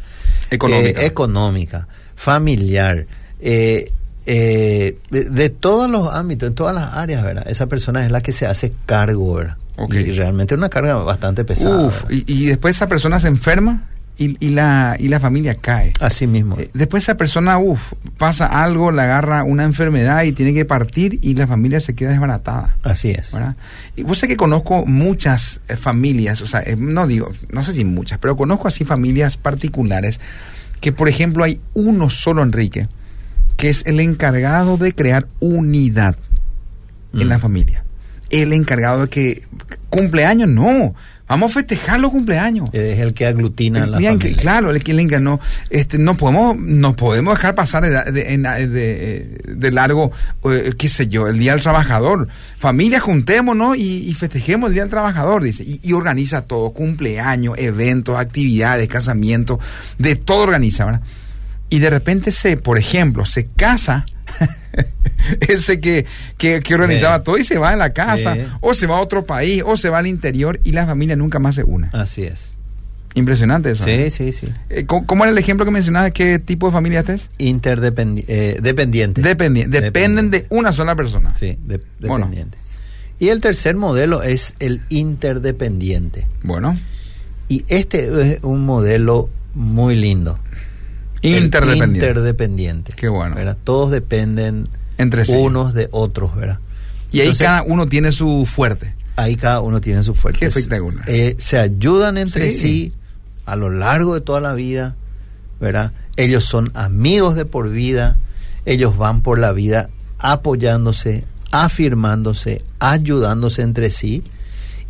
[0.50, 1.00] Económica.
[1.00, 3.06] eh, económica, familiar,
[3.40, 3.90] eh,
[4.26, 7.44] de, de todos los ámbitos, en todas las áreas, ¿verdad?
[7.48, 9.56] Esa persona es la que se hace cargo, ¿verdad?
[9.90, 11.86] Y realmente es una carga bastante pesada.
[11.86, 13.84] Uf, y, y después esa persona se enferma
[14.16, 15.92] y, y la, y la familia cae.
[15.98, 16.56] Así mismo.
[16.58, 21.18] Eh, Después esa persona, uff, pasa algo, le agarra una enfermedad y tiene que partir
[21.22, 22.76] y la familia se queda desbaratada.
[22.84, 23.32] Así es.
[23.32, 23.56] ¿verdad?
[23.96, 27.72] Y vos sé que conozco muchas eh, familias, o sea, eh, no digo, no sé
[27.72, 30.20] si muchas, pero conozco así familias particulares
[30.80, 32.88] que, por ejemplo, hay uno solo, Enrique,
[33.56, 36.16] que es el encargado de crear unidad
[37.14, 37.28] en Mm.
[37.30, 37.83] la familia.
[38.42, 39.42] El encargado de que
[39.90, 40.94] cumpleaños, no,
[41.28, 42.68] vamos a festejar los cumpleaños.
[42.72, 44.36] Es el que aglutina a la Bien, familia.
[44.42, 45.38] claro, el que le enganó.
[45.70, 50.10] Este, no podemos, no podemos dejar pasar de, de- en- de- de largo,
[50.50, 52.26] eh, qué sé yo, el Día del Trabajador.
[52.58, 55.62] Familia, juntémonos y, y festejemos el Día del Trabajador, dice.
[55.62, 59.58] Y, y organiza todo, cumpleaños, eventos, actividades, casamientos,
[59.98, 61.02] de todo organiza, ¿verdad?
[61.70, 64.04] Y de repente se, por ejemplo, se casa
[65.40, 66.06] ese que,
[66.38, 67.20] que, que organizaba Eh.
[67.24, 68.46] todo y se va de la casa, Eh.
[68.60, 71.38] o se va a otro país, o se va al interior y la familia nunca
[71.38, 71.88] más se une.
[71.92, 72.40] Así es.
[73.16, 73.84] Impresionante eso.
[73.86, 73.92] ¿no?
[73.92, 74.48] Sí, sí, sí.
[74.70, 76.10] Eh, ¿Cómo, cómo era el ejemplo que mencionabas?
[76.10, 77.30] ¿Qué tipo de familia este es?
[77.38, 78.60] Interdependiente.
[78.60, 79.22] dependiente.
[79.22, 81.32] Dependi- dependen de una sola persona.
[81.38, 82.26] Sí, de- Bueno.
[82.26, 82.58] dependiente.
[83.20, 86.26] Y el tercer modelo es el interdependiente.
[86.42, 86.74] Bueno,
[87.48, 90.38] Y este es un modelo muy lindo.
[91.22, 91.98] El interdependiente.
[91.98, 92.92] interdependiente.
[92.96, 93.36] Qué bueno.
[93.36, 93.56] ¿verdad?
[93.62, 94.66] Todos dependen
[94.98, 95.32] Entre sí.
[95.34, 96.58] unos de otros, ¿verdad?
[97.12, 98.94] y ahí cada uno tiene su fuerte.
[99.16, 100.40] ahí cada uno tiene su fuerte.
[100.40, 101.04] Qué espectacular.
[101.08, 102.58] Eh, se ayudan entre Sí.
[102.58, 102.92] sí.
[103.46, 104.96] a lo largo de toda la vida,
[105.60, 105.92] ¿verdad?
[106.16, 108.16] Ellos son amigos de por vida,
[108.66, 114.22] ellos van por la vida apoyándose, afirmándose, ayudándose entre sí.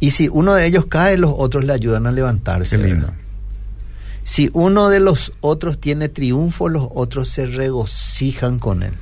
[0.01, 2.77] Y si uno de ellos cae, los otros le ayudan a levantarse.
[2.79, 3.09] Qué lindo.
[4.23, 8.93] Si uno de los otros tiene triunfo, los otros se regocijan con él.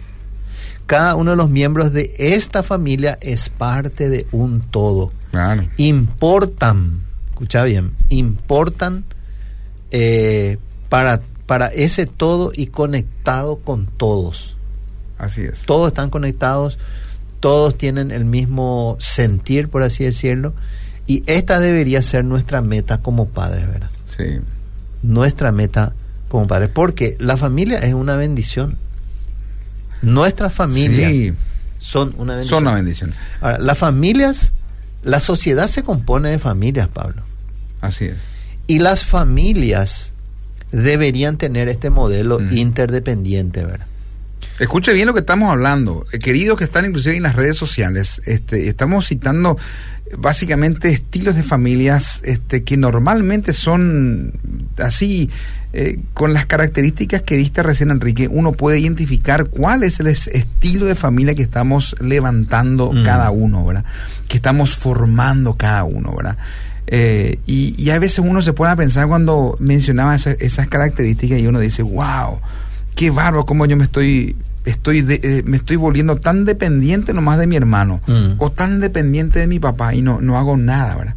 [0.92, 5.10] Cada uno de los miembros de esta familia es parte de un todo.
[5.30, 5.62] Claro.
[5.78, 9.02] Importan, escucha bien, importan
[9.90, 10.58] eh,
[10.90, 14.54] para, para ese todo y conectado con todos.
[15.16, 15.60] Así es.
[15.60, 16.76] Todos están conectados,
[17.40, 20.52] todos tienen el mismo sentir, por así decirlo.
[21.06, 23.90] Y esta debería ser nuestra meta como padres, ¿verdad?
[24.14, 24.40] Sí.
[25.02, 25.94] nuestra meta
[26.28, 28.76] como padres, porque la familia es una bendición.
[30.02, 31.32] Nuestras familias Sí,
[31.78, 32.56] son una bendición.
[32.58, 33.10] son una bendición.
[33.40, 34.52] Ahora, las familias,
[35.02, 37.22] la sociedad se compone de familias, Pablo.
[37.80, 38.16] Así es.
[38.66, 40.12] Y las familias
[40.70, 42.56] deberían tener este modelo Mm.
[42.56, 43.86] interdependiente, ¿verdad?
[44.62, 46.06] Escuche bien lo que estamos hablando.
[46.12, 49.56] Eh, Queridos que están inclusive en las redes sociales, este, estamos citando
[50.16, 54.32] básicamente estilos de familias este, que normalmente son
[54.78, 55.30] así,
[55.72, 60.28] eh, con las características que diste recién, Enrique, uno puede identificar cuál es el es-
[60.28, 63.04] estilo de familia que estamos levantando Mm.
[63.04, 63.84] cada uno, ¿verdad?
[64.28, 66.36] Que estamos formando cada uno, ¿verdad?
[66.86, 71.40] Eh, y, y a veces uno se pone a pensar cuando mencionaba esa- esas características
[71.40, 72.38] y uno dice, wow,
[72.94, 77.38] qué bárbaro cómo yo me estoy estoy de- eh, me estoy volviendo tan dependiente nomás
[77.38, 78.34] de mi hermano Mm.
[78.38, 81.14] o tan dependiente de mi papá y no no hago nada verdad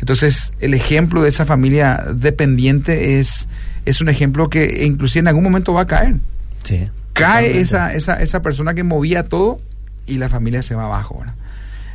[0.00, 3.48] entonces el ejemplo de esa familia dependiente es
[3.84, 6.14] es un ejemplo que inclusive en algún momento va a caer
[6.62, 6.84] Sí.
[7.12, 9.60] cae esa, esa, esa persona que movía todo
[10.06, 11.18] y la familia se va abajo.
[11.20, 11.34] ¿verdad?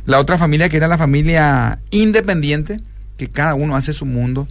[0.06, 2.80] La otra familia que era la familia independiente,
[3.16, 4.46] que cada uno hace su mundo.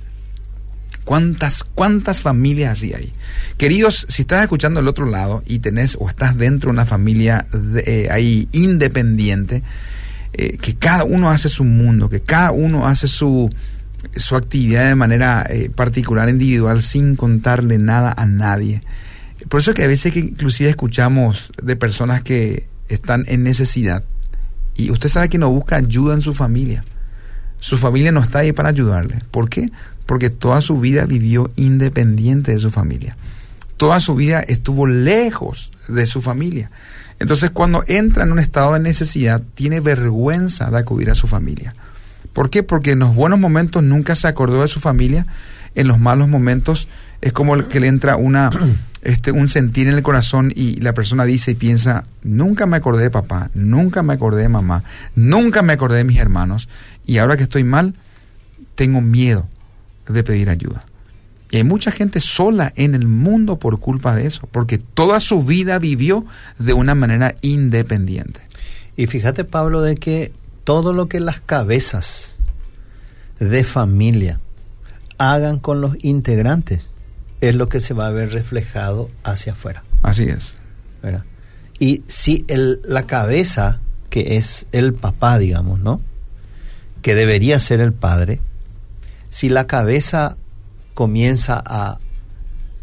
[1.10, 3.12] ¿Cuántas, cuántas familias así hay?
[3.58, 7.48] Queridos, si estás escuchando el otro lado y tenés o estás dentro de una familia
[7.52, 9.64] de, eh, ahí independiente,
[10.34, 13.50] eh, que cada uno hace su mundo, que cada uno hace su,
[14.16, 18.84] su actividad de manera eh, particular, individual, sin contarle nada a nadie.
[19.48, 24.04] Por eso es que a veces que inclusive escuchamos de personas que están en necesidad
[24.76, 26.84] y usted sabe que no busca ayuda en su familia.
[27.60, 29.24] Su familia no está ahí para ayudarle.
[29.32, 29.72] ¿Por qué?
[30.10, 33.16] Porque toda su vida vivió independiente de su familia.
[33.78, 36.72] toda su vida estuvo lejos de su familia.
[37.20, 41.76] Entonces cuando entra en un estado de necesidad, tiene vergüenza de acudir a su familia.
[42.34, 42.64] ¿Por qué?
[42.64, 45.28] Porque en los buenos momentos nunca se acordó de su familia,
[45.76, 46.88] en los malos momentos
[47.22, 48.50] es como que le entra una
[49.04, 53.04] este un sentir en el corazón y la persona dice y piensa, nunca me acordé
[53.04, 54.84] de papá, nunca me acordé de mamá,
[55.14, 56.68] nunca me acordé de mis hermanos
[57.06, 57.94] y ahora que estoy mal
[58.74, 59.48] tengo miedo
[60.10, 60.86] de pedir ayuda.
[61.52, 65.44] Y hay mucha gente sola en el mundo por culpa de eso, porque toda su
[65.44, 66.26] vida vivió
[66.60, 68.42] de una manera independiente.
[68.96, 70.32] Y fíjate, Pablo, de que
[70.64, 72.36] todo lo que las cabezas
[73.40, 74.40] de familia
[75.18, 76.88] hagan con los integrantes
[77.42, 79.84] es lo que se va a ver reflejado hacia afuera.
[80.04, 80.54] Así es.
[81.02, 81.24] ¿verdad?
[81.80, 83.80] Y si el, la cabeza,
[84.10, 86.02] que es el papá, digamos, ¿no?
[87.02, 88.42] Que debería ser el padre,
[89.30, 90.38] si la cabeza
[90.94, 91.98] comienza a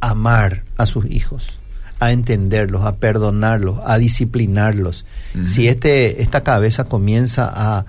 [0.01, 1.59] amar a sus hijos,
[1.99, 5.05] a entenderlos, a perdonarlos, a disciplinarlos,
[5.47, 7.87] si este, esta cabeza comienza a,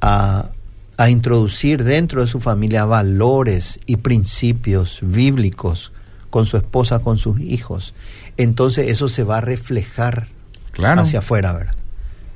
[0.00, 0.50] a,
[0.96, 5.92] a introducir dentro de su familia valores y principios bíblicos
[6.30, 7.94] con su esposa, con sus hijos,
[8.36, 10.28] entonces eso se va a reflejar
[10.72, 11.00] Claro.
[11.02, 11.74] hacia afuera, ¿verdad?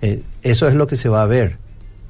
[0.01, 1.59] Eh, eso es lo que se va a ver,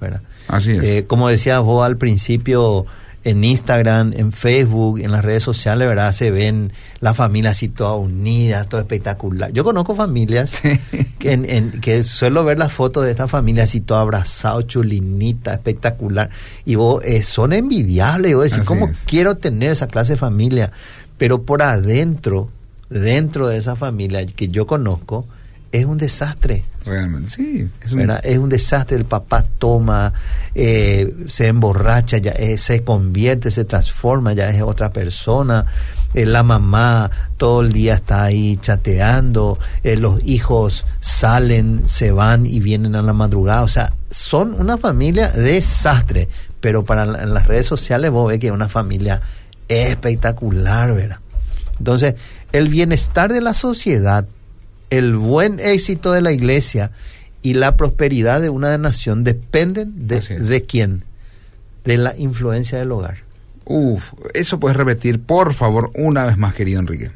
[0.01, 0.23] ¿verdad?
[0.49, 0.83] Así es.
[0.83, 2.87] Eh, como decías vos al principio,
[3.25, 6.13] en Instagram, en Facebook, en las redes sociales, ¿verdad?
[6.13, 9.53] Se ven la familia así toda unida, todo espectacular.
[9.53, 10.61] Yo conozco familias
[11.19, 15.55] que, en, en- que suelo ver las fotos de esta familia así todo abrazado, chulinita,
[15.55, 16.31] espectacular.
[16.65, 18.33] Y vos, eh, son envidiables.
[18.33, 18.99] Y vos decís, Así ¿cómo es.
[19.07, 20.73] quiero tener esa clase de familia?
[21.19, 22.51] Pero por adentro,
[22.91, 25.25] dentro de esa familia que yo conozco,
[25.71, 26.65] es un desastre.
[26.85, 27.69] Realmente, sí.
[27.85, 30.13] Es un- desastre, el papá toma,
[30.55, 35.65] eh, se emborracha, ya eh, se convierte, se transforma, ya es otra persona,
[36.15, 42.45] Eh, la mamá todo el día está ahí chateando, eh, los hijos salen, se van
[42.45, 46.29] y vienen a la madrugada, o sea, son una familia desastre,
[46.61, 49.23] pero para en las redes sociales vos ves que es una familia
[49.69, 51.19] espectacular, ¿verdad?
[51.79, 52.15] Entonces,
[52.53, 54.27] el bienestar de la sociedad
[54.93, 56.91] el buen éxito de la iglesia
[57.41, 61.05] y la prosperidad de una nación dependen de, quién?
[61.83, 63.21] De la influencia del hogar.
[63.65, 67.11] Uf, eso puedes repetir, por favor, una vez más, querido Enrique.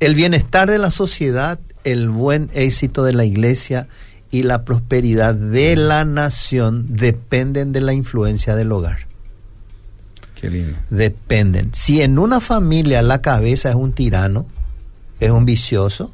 [0.00, 3.86] El bienestar de la sociedad, el buen éxito de la iglesia
[4.32, 9.06] y la prosperidad de la nación dependen de la influencia del hogar.
[10.34, 10.76] Qué lindo.
[10.90, 11.72] Dependen.
[11.72, 14.46] Si en una familia la cabeza es un tirano,
[15.20, 16.12] es un vicioso,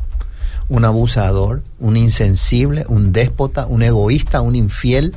[0.68, 5.14] un abusador, un insensible, un déspota, un egoísta, un infiel,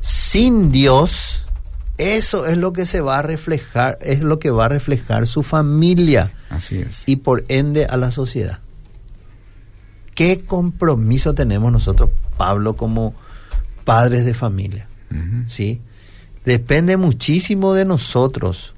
[0.00, 1.46] sin Dios,
[1.96, 5.42] eso es lo que se va a reflejar, es lo que va a reflejar su
[5.42, 7.02] familia Así es.
[7.06, 8.60] y por ende a la sociedad.
[10.14, 13.14] ¿Qué compromiso tenemos nosotros, Pablo, como
[13.84, 14.86] padres de familia?
[15.46, 15.80] ¿sí?
[16.44, 18.74] Depende muchísimo de nosotros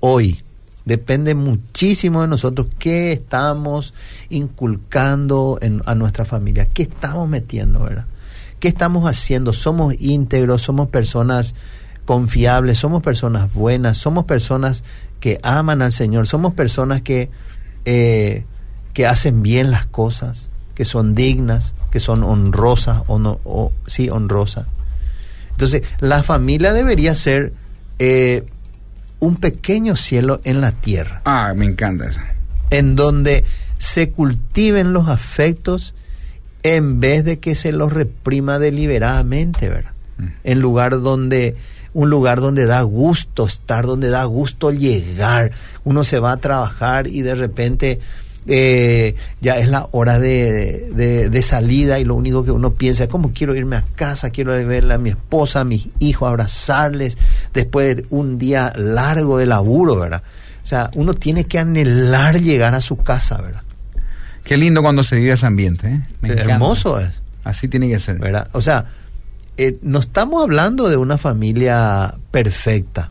[0.00, 0.42] hoy.
[0.84, 3.94] Depende muchísimo de nosotros qué estamos
[4.30, 8.06] inculcando en, a nuestra familia, qué estamos metiendo, ¿verdad?
[8.58, 9.52] ¿Qué estamos haciendo?
[9.52, 10.62] ¿Somos íntegros?
[10.62, 11.54] ¿Somos personas
[12.04, 12.78] confiables?
[12.78, 13.98] ¿Somos personas buenas?
[13.98, 14.84] ¿Somos personas
[15.20, 16.26] que aman al Señor?
[16.26, 17.30] ¿Somos personas que,
[17.84, 18.44] eh,
[18.92, 20.46] que hacen bien las cosas?
[20.74, 21.74] ¿Que son dignas?
[21.90, 23.02] ¿Que son honrosas?
[23.06, 24.66] O no, o, sí, honrosas.
[25.50, 27.52] Entonces, la familia debería ser
[27.98, 28.46] eh,
[29.22, 32.20] un pequeño cielo en la tierra, Ah, me encanta eso.
[32.70, 33.44] en donde
[33.78, 35.94] se cultiven los afectos
[36.62, 39.92] en vez de que se los reprima deliberadamente, ¿verdad?
[40.44, 41.56] En lugar donde
[41.94, 45.50] un lugar donde da gusto estar, donde da gusto llegar.
[45.84, 48.00] Uno se va a trabajar y de repente
[48.46, 53.04] eh, ya es la hora de, de- de salida y lo único que uno piensa
[53.04, 57.16] es cómo quiero irme a casa, quiero verle a mi esposa, a mis hijos, abrazarles
[57.54, 60.22] después de un día largo de laburo, ¿verdad?
[60.62, 63.62] O sea, uno tiene que anhelar llegar a su casa, ¿verdad?
[64.44, 66.00] Qué lindo cuando se vive ese ambiente, ¿eh?
[66.20, 66.30] Me.
[66.32, 67.12] Hermoso es.
[67.44, 68.18] Así tiene que ser.
[68.18, 68.48] ¿verdad?
[68.52, 68.86] O sea,
[69.56, 73.10] eh, no estamos hablando de una familia perfecta.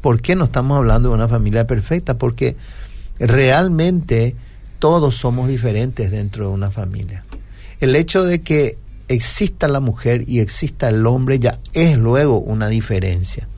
[0.00, 2.16] ¿Por qué no estamos hablando de una familia perfecta?
[2.18, 2.56] Porque
[3.18, 4.34] realmente
[4.78, 7.24] todos somos diferentes dentro de una familia.
[7.80, 12.68] El hecho de que exista la mujer y exista el hombre ya es luego una
[12.68, 13.48] diferencia.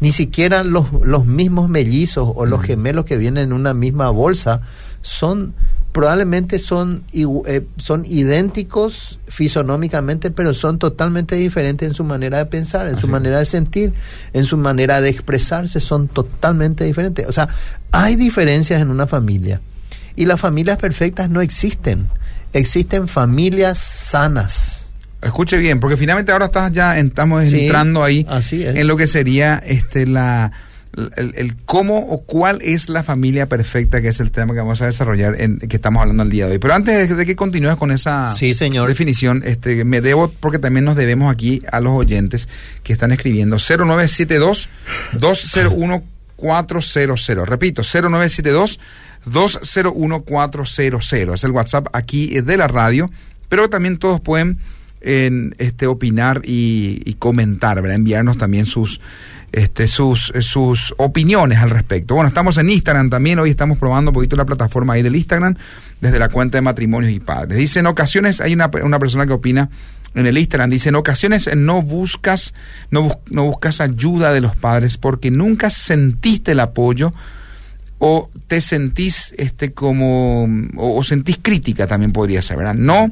[0.00, 4.60] Ni siquiera los, los mismos mellizos o los gemelos que vienen en una misma bolsa
[5.02, 5.54] son
[5.94, 12.88] probablemente son, eh, son idénticos fisonómicamente, pero son totalmente diferentes en su manera de pensar,
[12.88, 13.92] en su Así manera de sentir,
[14.32, 17.28] en su manera de expresarse, son totalmente diferentes.
[17.28, 17.48] O sea,
[17.92, 19.60] hay diferencias en una familia.
[20.16, 22.08] Y las familias perfectas no existen.
[22.52, 24.86] Existen familias sanas.
[25.22, 28.74] Escuche bien, porque finalmente ahora estás ya estamos Sí, entrando ahí así es.
[28.74, 30.50] en lo que sería este la
[31.16, 34.80] el, el cómo o cuál es la familia perfecta, que es el tema que vamos
[34.82, 36.58] a desarrollar, en, que estamos hablando el día de hoy.
[36.58, 38.88] Pero antes de, de que continúes con esa Sí, señor.
[38.88, 42.48] definición, este, me debo, porque también nos debemos aquí a los oyentes
[42.82, 44.68] que están escribiendo 0972
[45.12, 46.02] 201
[46.36, 47.48] 400.
[47.48, 48.80] Repito, 0972
[49.26, 51.34] 201 400.
[51.34, 53.10] Es el WhatsApp aquí de la radio,
[53.48, 54.58] pero también todos pueden
[55.00, 57.96] en, este, opinar y, y comentar, ¿verdad?
[57.96, 59.00] enviarnos también sus,
[59.54, 62.14] este, sus, sus opiniones al respecto.
[62.14, 65.54] Bueno, estamos en Instagram también, hoy estamos probando un poquito la plataforma ahí del Instagram,
[66.00, 67.58] desde la cuenta de matrimonios y padres.
[67.58, 69.70] Dice, en ocasiones hay una, una persona que opina
[70.14, 72.52] en el Instagram, dice, en ocasiones no buscas,
[72.90, 77.12] no, bus- no buscas ayuda de los padres porque nunca sentiste el apoyo
[77.98, 80.44] o te sentís este como
[80.76, 82.74] o, o sentís crítica también podría ser, ¿verdad?
[82.74, 83.10] No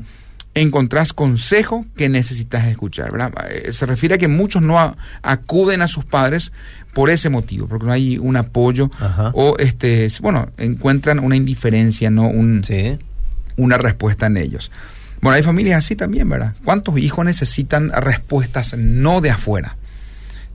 [0.55, 3.33] encontrás consejo que necesitas escuchar, ¿verdad?
[3.51, 6.53] Eh, Se refiere a que muchos no a- acuden a sus padres
[6.93, 9.31] por ese motivo, porque no hay un apoyo Ajá.
[9.35, 12.99] o este, bueno, encuentran una indiferencia, no un Sí.
[13.57, 14.71] una respuesta en ellos.
[15.23, 16.55] Bueno, hay familias así también, ¿verdad?
[16.65, 19.77] ¿Cuántos hijos necesitan respuestas no de afuera?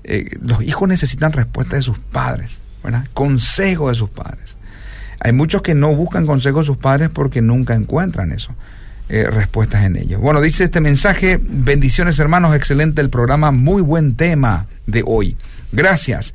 [0.04, 3.06] Eh, los hijos necesitan respuestas de sus padres, ¿verdad?
[3.14, 4.56] Consejo de sus padres.
[5.20, 8.54] Hay muchos que no buscan consejo de sus padres porque nunca encuentran eso,
[9.10, 10.20] eh, respuestas en ellos.
[10.20, 15.38] Bueno, dice este mensaje, bendiciones hermanos, excelente el programa, muy buen tema de hoy.
[15.72, 16.34] Gracias.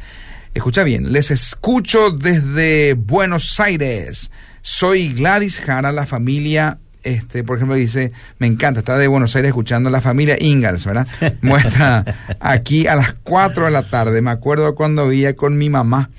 [0.55, 4.31] Escucha bien, les escucho desde Buenos Aires.
[4.63, 9.49] Soy Gladys Jara, la familia, este, por ejemplo, dice, me encanta, está de Buenos Aires
[9.49, 11.07] escuchando la familia Ingalls, ¿verdad?
[11.41, 12.05] Muestra
[12.41, 14.23] aquí a las 4 de la tarde.
[14.23, 16.11] Me acuerdo cuando vivía con mi mamá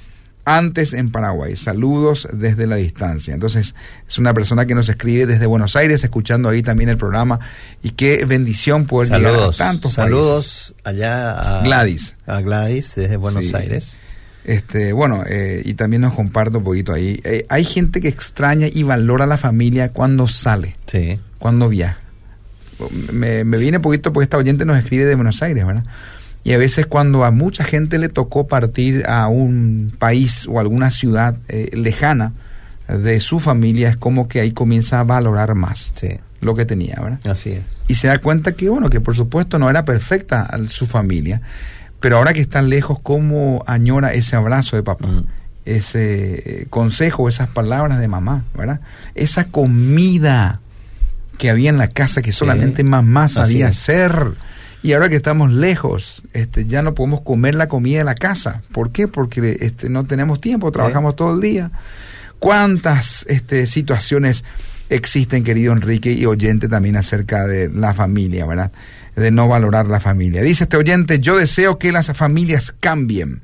[0.45, 1.55] antes en Paraguay.
[1.55, 3.33] Saludos desde la distancia.
[3.33, 3.75] Entonces,
[4.07, 7.39] es una persona que nos escribe desde Buenos Aires, escuchando ahí también el programa.
[7.81, 12.15] Y qué bendición poder llegar a tantos Saludos allá a Gladys.
[12.27, 13.55] A Gladys desde Buenos Sí.
[13.55, 13.97] Aires.
[14.45, 17.21] Este, bueno, eh, y también nos comparto un poquito ahí.
[17.23, 21.17] Eh, hay gente que extraña y valora a la familia cuando sale, Sí.
[21.39, 21.99] cuando viaja.
[23.13, 25.85] Me, me viene un poquito porque esta oyente nos escribe de Buenos Aires, ¿verdad?
[26.43, 30.91] Y a veces cuando a mucha gente le tocó partir a un país o alguna
[30.91, 32.33] ciudad eh, lejana
[32.87, 36.09] de su familia, es como que ahí comienza a valorar más Sí.
[36.41, 37.19] lo que tenía, ¿verdad?
[37.29, 37.61] Así es.
[37.87, 41.41] y se da cuenta que, bueno, que por supuesto no era perfecta su familia,
[42.01, 45.07] pero ahora que está lejos, ¿cómo añora ese abrazo de papá?
[45.07, 45.25] Mm.
[45.65, 48.81] Ese eh, consejo, esas palabras de mamá, ¿verdad?
[49.15, 50.59] Esa comida
[51.37, 54.33] que había en la casa que solamente mamá sabía hacer.
[54.83, 58.61] Y ahora que estamos lejos, este, ya no podemos comer la comida de la casa.
[58.73, 59.07] ¿Por qué?
[59.07, 61.71] Porque este, no tenemos tiempo, trabajamos todo el día.
[62.37, 64.43] ¿Cuántas este, situaciones
[64.89, 68.73] existen, querido Enrique y oyente, también acerca de la familia, ¿verdad?
[69.15, 70.41] De no valorar la familia.
[70.41, 73.41] Dice este oyente, yo deseo que las familias cambien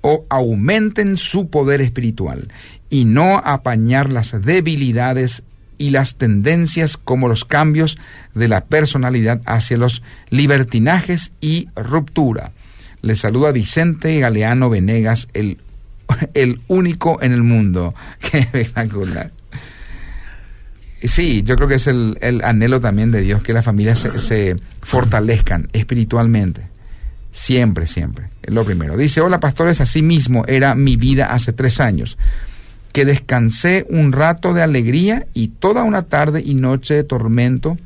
[0.00, 2.48] o aumenten su poder espiritual
[2.88, 5.42] y no apañar las debilidades
[5.78, 7.98] y las tendencias como los cambios
[8.34, 12.52] de la personalidad hacia los libertinajes y ruptura.
[13.02, 15.58] Le saluda Vicente Galeano Venegas, el,
[16.34, 17.94] el único en el mundo.
[18.20, 19.32] Qué espectacular.
[21.02, 24.18] Sí, yo creo que es el, el anhelo también de Dios que las familias se,
[24.20, 26.62] se fortalezcan espiritualmente.
[27.32, 28.28] Siempre, siempre.
[28.42, 28.96] Es lo primero.
[28.96, 32.18] Dice, hola pastores, así mismo era mi vida hace tres años.
[32.92, 37.78] Que descansé un rato de alegría y toda una tarde y noche de tormento.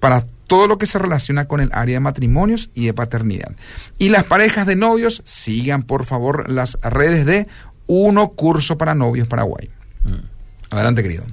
[0.00, 3.52] para todo lo que se relaciona con el área de matrimonios y de paternidad.
[3.98, 7.48] Y las parejas de novios, sigan por favor las redes de
[7.86, 9.70] Uno Curso para Novios Paraguay.
[10.04, 10.74] Mm.
[10.74, 11.24] Adelante, querido.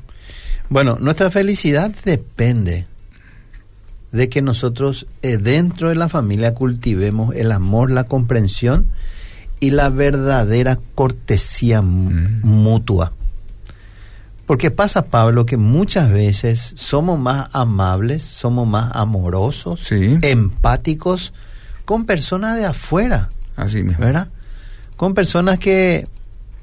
[0.70, 2.88] Bueno, nuestra felicidad depende
[4.11, 8.88] de que nosotros eh, dentro de la familia cultivemos el amor, la comprensión
[9.59, 12.41] y la verdadera cortesía Mm.
[12.43, 13.14] mutua.
[14.45, 20.18] Porque pasa, Pablo, que muchas veces somos más amables, somos más amorosos, Sí.
[20.22, 21.34] empáticos
[21.86, 24.03] con personas de afuera, Así mismo.
[24.03, 24.28] ¿verdad?
[24.97, 26.05] Con personas que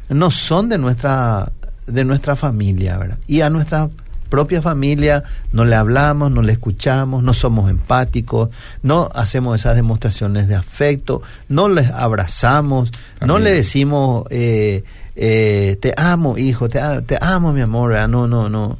[0.08, 1.52] no son de nuestra
[1.86, 3.18] de nuestra familia, ¿verdad?
[3.26, 3.90] Y a nuestra
[4.28, 8.50] propia familia no le hablamos, no le escuchamos, no somos empáticos,
[8.82, 14.84] no hacemos esas demostraciones de afecto, no les abrazamos, no le decimos eh,
[15.16, 18.08] eh, te amo, hijo, te, te amo, mi amor, ¿verdad?
[18.08, 18.78] No, no, no.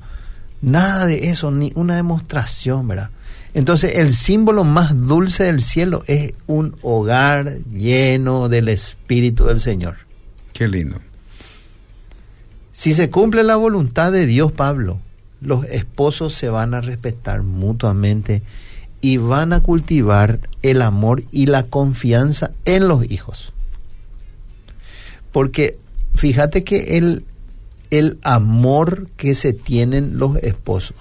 [0.63, 3.11] Nada de eso, ni una demostración, ¿verdad?
[3.53, 9.97] Entonces, el símbolo más dulce del cielo es un hogar lleno del Espíritu del Señor.
[10.53, 10.99] Qué lindo.
[12.81, 15.01] Si se cumple la voluntad de Dios, Pablo,
[15.43, 18.43] los esposos se van a respetar mutuamente
[19.03, 23.53] y van a cultivar el amor y la confianza en los hijos.
[25.31, 25.77] Porque
[26.15, 27.27] fíjate que el,
[27.91, 30.97] el amor que se tienen los esposos,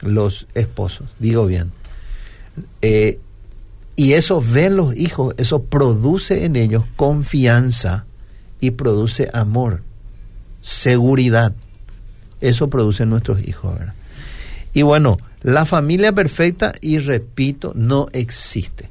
[0.00, 1.70] los esposos, digo bien,
[2.80, 3.20] eh,
[3.94, 8.06] y eso ven los hijos, eso produce en ellos confianza
[8.58, 9.82] y produce amor
[10.62, 11.52] seguridad.
[12.40, 13.78] Eso producen nuestros hijos.
[13.78, 13.94] ¿verdad?
[14.72, 18.88] Y bueno, la familia perfecta, y repito, no existe.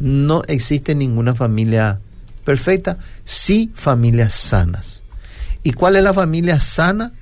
[0.00, 2.00] No existe ninguna familia
[2.44, 5.02] perfecta, sí familias sanas.
[5.62, 7.12] ¿Y cuál es la familia sana?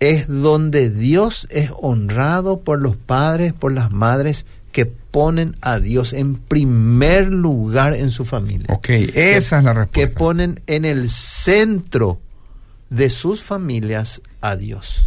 [0.00, 6.12] Es donde Dios es honrado por los padres, por las madres que ponen a Dios
[6.14, 10.18] en primer lugar en su familia Ok, esa es la que respuesta.
[10.18, 12.18] ponen en el centro
[12.90, 15.06] de sus familias a Dios.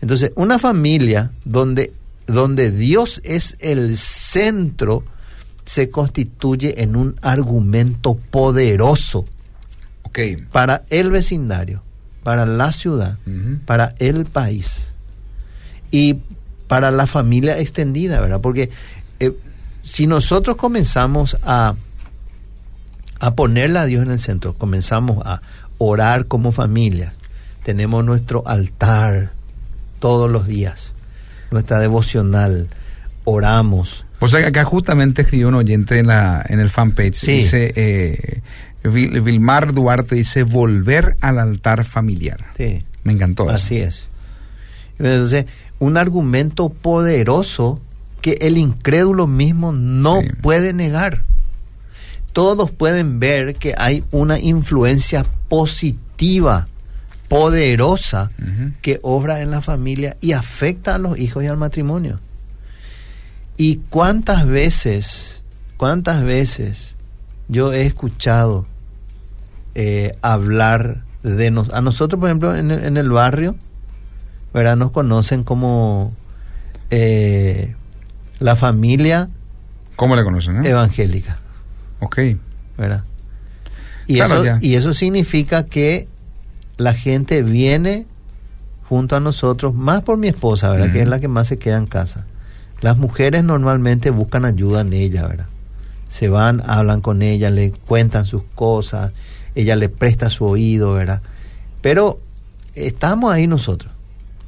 [0.00, 1.92] Entonces, una familia donde,
[2.26, 5.04] donde Dios es el centro
[5.64, 9.24] se constituye en un argumento poderoso
[10.02, 10.18] ok.
[10.52, 11.82] para el vecindario,
[12.22, 13.18] para la ciudad,
[13.66, 14.88] para el país
[15.90, 16.16] y
[16.70, 18.40] para la familia extendida, ¿verdad?
[18.40, 18.70] Porque
[19.18, 19.32] eh,
[19.82, 21.74] si nosotros comenzamos a,
[23.18, 25.42] a ponerle a Dios en el centro, comenzamos a
[25.78, 27.12] orar como familia,
[27.64, 29.32] tenemos nuestro altar
[29.98, 30.92] todos los días,
[31.50, 32.68] nuestra devocional,
[33.24, 37.14] oramos, O sea que acá justamente escribió un oyente en, la, en el fanpage.
[37.16, 37.32] Sí.
[37.32, 38.40] Dice, eh,
[38.84, 42.46] Vil- Vilmar Duarte dice, volver al altar familiar.
[42.56, 43.44] sí, Me encantó.
[43.44, 43.52] eso.
[43.54, 44.06] Así es.
[44.98, 45.46] Entonces,
[45.80, 47.80] un argumento poderoso
[48.22, 50.28] que el incrédulo mismo no Sí.
[50.40, 51.24] puede negar.
[52.32, 56.68] Todos pueden ver que hay una influencia positiva,
[57.28, 58.30] poderosa,
[58.82, 62.20] que obra en la familia y afecta a los hijos y al matrimonio.
[63.56, 65.42] Y cuántas veces,
[65.76, 66.94] cuántas veces
[67.48, 68.66] yo he escuchado
[69.74, 73.56] eh, hablar de nos, a nosotros, por ejemplo, en el, en el barrio,
[74.54, 74.76] ¿verdad?
[74.76, 76.12] Nos conocen como
[76.90, 77.74] eh,
[78.38, 79.28] la familia
[79.96, 80.64] ¿Cómo le conocen?
[80.64, 80.68] eh?
[80.70, 81.36] evangélica,
[82.00, 82.18] Ok.
[82.78, 83.04] ¿verdad?
[84.06, 86.08] Y, Claro, eso, y eso significa que
[86.78, 88.06] la gente viene
[88.88, 90.90] junto a nosotros, más por mi esposa, ¿verdad?
[90.90, 92.24] Que es la que más se queda en casa.
[92.80, 95.46] Las mujeres normalmente buscan ayuda en ella, ¿verdad?
[96.08, 99.12] Se van, hablan con ella, le cuentan sus cosas,
[99.54, 101.20] ella le presta su oído, ¿verdad?
[101.82, 102.18] Pero
[102.74, 103.92] estamos ahí nosotros,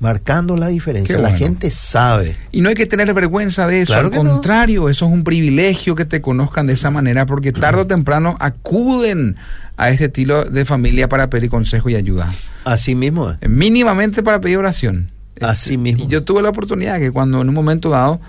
[0.03, 1.17] marcando la diferencia.
[1.17, 2.37] La gente sabe.
[2.51, 4.33] Y no hay que tener vergüenza de eso, Claro al no.
[4.33, 8.37] contrario, eso es un privilegio que te conozcan de esa manera, porque tarde o temprano
[8.41, 9.37] acuden
[9.77, 12.29] a este estilo de familia para pedir consejo y ayuda.
[12.65, 13.37] Así mismo.
[13.49, 15.13] Mínimamente para pedir oración.
[15.41, 16.03] Así mismo.
[16.03, 18.21] Y yo tuve la oportunidad que cuando en un momento dado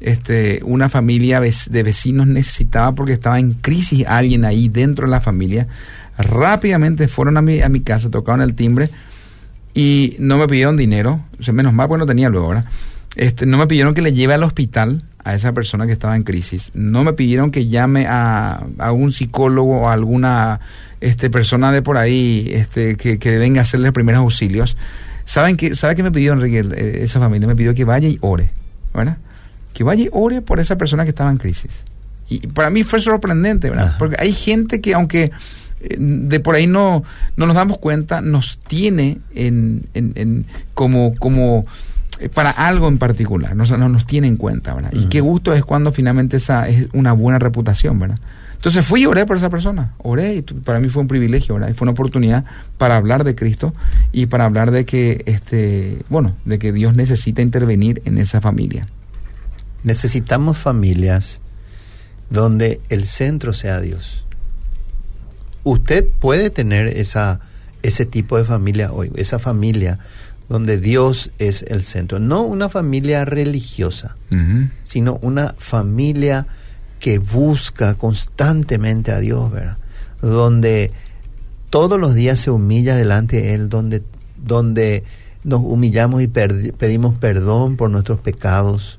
[0.00, 5.20] este, una familia de vecinos necesitaba porque estaba en crisis alguien ahí dentro de la
[5.20, 5.68] familia,
[6.18, 8.90] rápidamente fueron a mi, a mi casa, tocaron el timbre
[9.74, 12.64] y no me pidieron dinero, o sea, menos mal porque no tenía luego, ¿verdad?
[13.16, 16.22] Este, no me pidieron que le lleve al hospital a esa persona que estaba en
[16.22, 16.70] crisis.
[16.74, 20.60] No me pidieron que llame a, a un psicólogo o a alguna
[21.00, 24.76] este, persona de por ahí este, que, que venga a hacerle primeros auxilios.
[25.24, 27.46] ¿Saben qué, ¿Sabe qué me pidió Enrique, eh, esa familia?
[27.48, 28.50] Me pidió que vaya y ore,
[28.94, 29.18] ¿verdad?
[29.72, 31.70] Que vaya y ore por esa persona que estaba en crisis.
[32.28, 33.88] Y para mí fue sorprendente, ¿verdad?
[33.88, 33.98] Ajá.
[33.98, 35.30] Porque hay gente que aunque
[35.98, 37.02] de por ahí no,
[37.36, 41.64] no nos damos cuenta, nos tiene en, en- en- como, como
[42.18, 44.92] eh, para algo en particular, no, no nos tiene en cuenta, ¿verdad?
[44.92, 48.18] Y qué gusto es cuando finalmente esa es una buena reputación, ¿verdad?
[48.56, 51.70] Entonces fui y oré por esa persona, oré y para mí fue un privilegio, ¿verdad?
[51.70, 52.44] Y fue una oportunidad
[52.76, 53.72] para hablar de Cristo
[54.12, 58.86] y para hablar de que, este, bueno, de que Dios necesita intervenir en esa familia.
[59.82, 61.40] Necesitamos familias
[62.28, 64.24] donde el centro sea Dios.
[65.64, 67.40] Usted puede tener esa,
[67.82, 69.98] ese tipo de familia hoy, esa familia
[70.48, 72.18] donde Dios es el centro.
[72.18, 74.16] No una familia religiosa,
[74.82, 76.46] sino una familia
[76.98, 79.78] que busca constantemente a Dios, ¿verdad?
[80.20, 80.90] Donde
[81.70, 84.02] todos los días se humilla delante de Él, donde,
[84.36, 85.04] donde
[85.44, 88.98] nos humillamos y pedimos perdón por nuestros pecados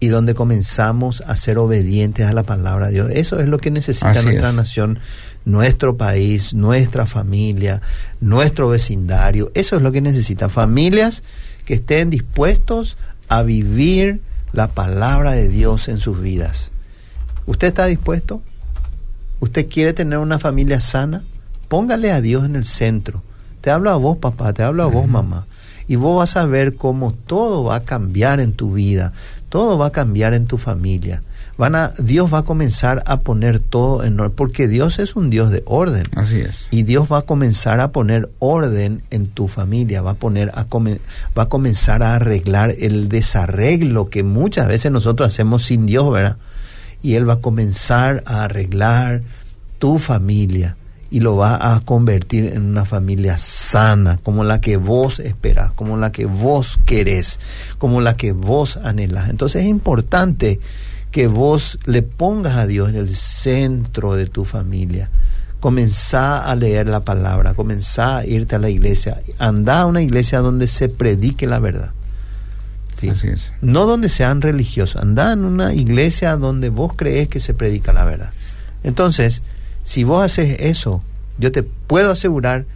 [0.00, 3.10] y donde comenzamos a ser obedientes a la palabra de Dios.
[3.12, 4.98] Eso es lo que necesita nuestra nación,
[5.44, 7.80] nuestro país, nuestra familia,
[8.20, 9.50] nuestro vecindario.
[9.54, 10.48] Eso es lo que necesita.
[10.48, 11.22] Familias
[11.64, 12.96] que estén dispuestos
[13.28, 14.20] a vivir
[14.52, 16.70] la palabra de Dios en sus vidas.
[17.46, 18.42] ¿Usted está dispuesto?
[19.40, 21.22] ¿Usted quiere tener una familia sana?
[21.68, 23.22] Póngale a Dios en el centro.
[23.60, 25.46] Te hablo a vos, papá, te hablo a vos, mamá.
[25.86, 29.12] Y vos vas a ver cómo todo va a cambiar en tu vida,
[29.48, 31.22] todo va a cambiar en tu familia.
[31.60, 35.30] Van a, Dios va a comenzar a poner todo en orden, porque Dios es un
[35.30, 36.02] Dios de orden.
[36.16, 36.66] Así es.
[36.70, 40.66] Y Dios va a comenzar a poner orden en tu familia, va a poner a
[41.38, 46.36] va a comenzar a arreglar el desarreglo que muchas veces nosotros hacemos sin Dios, ¿verdad?
[47.02, 49.22] y Él va a comenzar a arreglar
[49.78, 50.76] tu familia
[51.10, 55.96] y lo va a convertir en una familia sana, como la que vos esperás, como
[55.96, 57.40] la que vos querés,
[57.78, 59.28] como la que vos anhelás.
[59.28, 60.60] Entonces es importante
[61.10, 65.10] que vos le pongas a Dios en el centro de tu familia.
[65.58, 70.38] Comenzá a leer la palabra, comenzá a irte a la iglesia, anda a una iglesia
[70.38, 71.92] donde se predique la verdad.
[73.62, 78.04] No donde sean religiosos, anda en una iglesia donde vos crees que se predica la
[78.04, 78.30] verdad.
[78.84, 79.42] Entonces,
[79.84, 81.02] si vos haces eso,
[81.38, 82.66] yo te puedo asegurar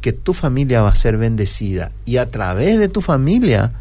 [0.00, 3.72] que tu familia va a ser bendecida y a través de tu familia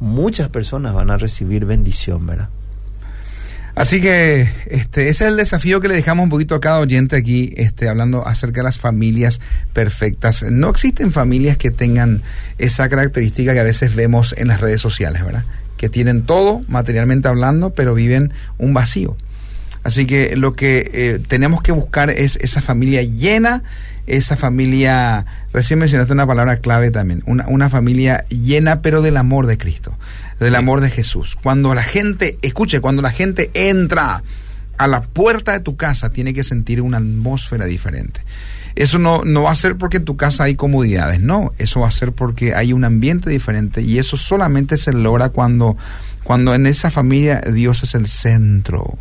[0.00, 2.48] muchas personas van a recibir bendición, ¿verdad?
[3.74, 7.16] Así que este, ese es el desafío que le dejamos un poquito a cada oyente
[7.16, 9.40] aquí, este, hablando acerca de las familias
[9.72, 10.42] perfectas.
[10.42, 12.22] No existen familias que tengan
[12.58, 15.44] esa característica que a veces vemos en las redes sociales, ¿verdad?
[15.78, 19.16] Que tienen todo, materialmente hablando, pero viven un vacío.
[19.84, 23.62] Así que lo que eh, tenemos que buscar es esa familia llena,
[24.06, 29.46] esa familia, recién mencionaste una palabra clave también, una, una familia llena pero del amor
[29.46, 29.96] de Cristo
[30.42, 31.36] del amor de Jesús.
[31.40, 34.22] Cuando la gente, escuche, cuando la gente entra
[34.78, 38.22] a la puerta de tu casa, tiene que sentir una atmósfera diferente.
[38.74, 41.88] Eso no, no va a ser porque en tu casa hay comodidades, no, eso va
[41.88, 45.76] a ser porque hay un ambiente diferente y eso solamente se logra cuando,
[46.24, 48.98] cuando en esa familia Dios es el centro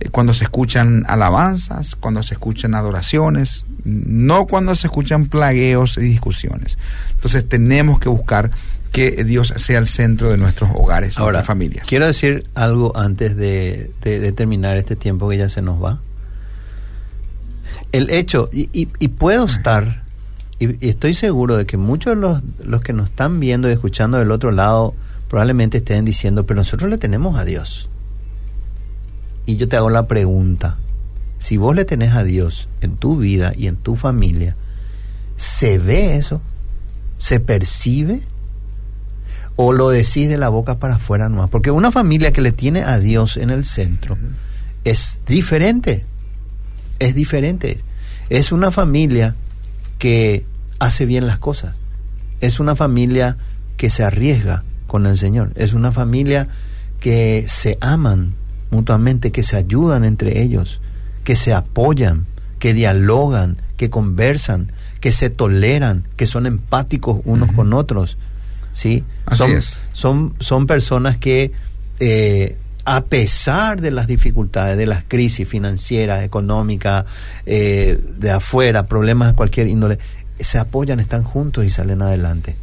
[0.00, 6.02] eh, cuando se escuchan alabanzas, cuando se escuchan adoraciones, no cuando se escuchan plagueos y
[6.02, 6.78] discusiones.
[7.14, 8.50] Entonces tenemos que buscar
[8.92, 11.86] que Dios sea el centro de nuestros hogares, Ahora, nuestras familias.
[11.88, 13.90] Quiero decir algo antes de,
[14.36, 15.98] terminar este tiempo que ya se nos va.
[17.90, 20.04] El hecho, y, puedo estar,
[20.58, 24.18] y, estoy seguro de que muchos de los, los que nos están viendo y escuchando
[24.18, 24.94] del otro lado
[25.28, 27.88] probablemente estén diciendo, pero nosotros le tenemos a Dios.
[29.46, 30.76] Y yo te hago la pregunta,
[31.38, 34.54] si vos le tenés a Dios en tu vida y en tu familia,
[35.36, 36.42] ¿se ve eso?
[37.16, 38.22] ¿Se percibe?
[39.56, 41.50] O lo decís de la boca para afuera nomás.
[41.50, 44.16] Porque una familia que le tiene a Dios en el centro
[44.84, 46.04] es diferente.
[46.98, 47.80] Es diferente.
[48.28, 49.34] Es una familia
[49.98, 50.44] que
[50.78, 51.76] hace bien las cosas.
[52.40, 53.36] Es una familia
[53.76, 55.52] que se arriesga con el Señor.
[55.56, 56.48] Es una familia
[57.00, 58.34] que se aman
[58.70, 60.80] mutuamente, que se ayudan entre ellos,
[61.24, 62.26] que se apoyan,
[62.58, 68.18] que dialogan, que conversan, que se toleran, que son empáticos unos con otros
[68.72, 69.04] ¿sí?
[69.32, 69.50] son,
[69.92, 71.52] son, son personas que
[72.00, 77.04] eh, a pesar de las dificultades, de las crisis financieras, económicas,
[77.46, 79.98] eh, de afuera, problemas de cualquier índole,
[80.40, 82.56] se apoyan, están juntos y salen adelante.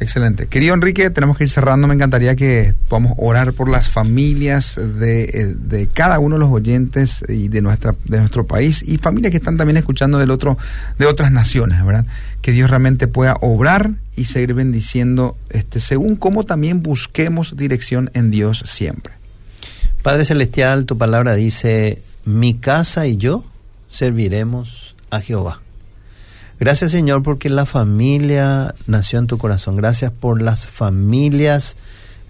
[0.00, 0.46] Excelente.
[0.46, 1.88] Querido Enrique, tenemos que ir cerrando.
[1.88, 6.50] Me encantaría que podamos orar por las familias de, eh, de, cada uno de los
[6.50, 10.56] oyentes y de nuestra de nuestro país y familias que están también escuchando del otro
[10.98, 12.06] de otras naciones, ¿verdad?
[12.42, 18.30] Que Dios realmente pueda obrar y seguir bendiciendo este según cómo también busquemos dirección en
[18.30, 19.14] Dios siempre.
[20.02, 23.44] Padre celestial, tu palabra dice, "Mi casa y yo
[23.88, 25.60] serviremos a Jehová."
[26.60, 29.76] Gracias Señor porque la familia nació en tu corazón.
[29.76, 31.76] Gracias por las familias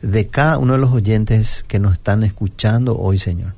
[0.02, 3.54] de cada uno de los oyentes que nos están escuchando hoy, Señor.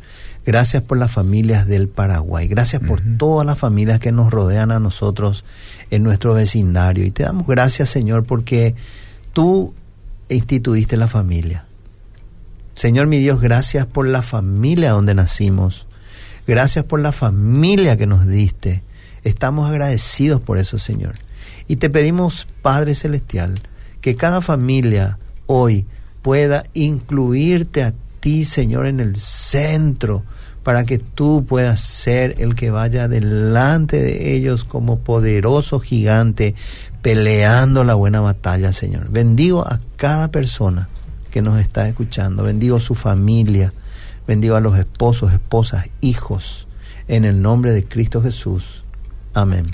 [0.47, 2.49] Gracias por las familias del Paraguay.
[2.49, 5.45] Gracias por todas las familias que nos rodean a nosotros
[5.91, 7.05] en nuestro vecindario.
[7.05, 8.75] Y te damos gracias, Señor, porque
[9.33, 9.75] tú
[10.29, 11.67] instituiste la familia.
[12.75, 15.87] Señor mi Dios, gracias por la familia donde nacimos.
[16.47, 18.83] Gracias por la familia que nos diste.
[19.25, 21.17] Estamos agradecidos por eso, Señor.
[21.67, 23.61] Y te pedimos, Padre Celestial,
[24.01, 25.87] que cada familia hoy
[26.23, 30.25] pueda incluirte a ti, Señor, en el centro,
[30.63, 36.55] para que tú puedas ser el que vaya delante de ellos como poderoso gigante,
[37.03, 39.11] peleando la buena batalla, Señor.
[39.11, 40.89] Bendigo a cada persona
[41.31, 43.73] que nos está escuchando, bendigo a su familia,
[44.27, 46.67] bendigo a los esposos, esposas, hijos,
[47.09, 48.80] en el nombre de Cristo Jesús.
[49.35, 49.65] Amén.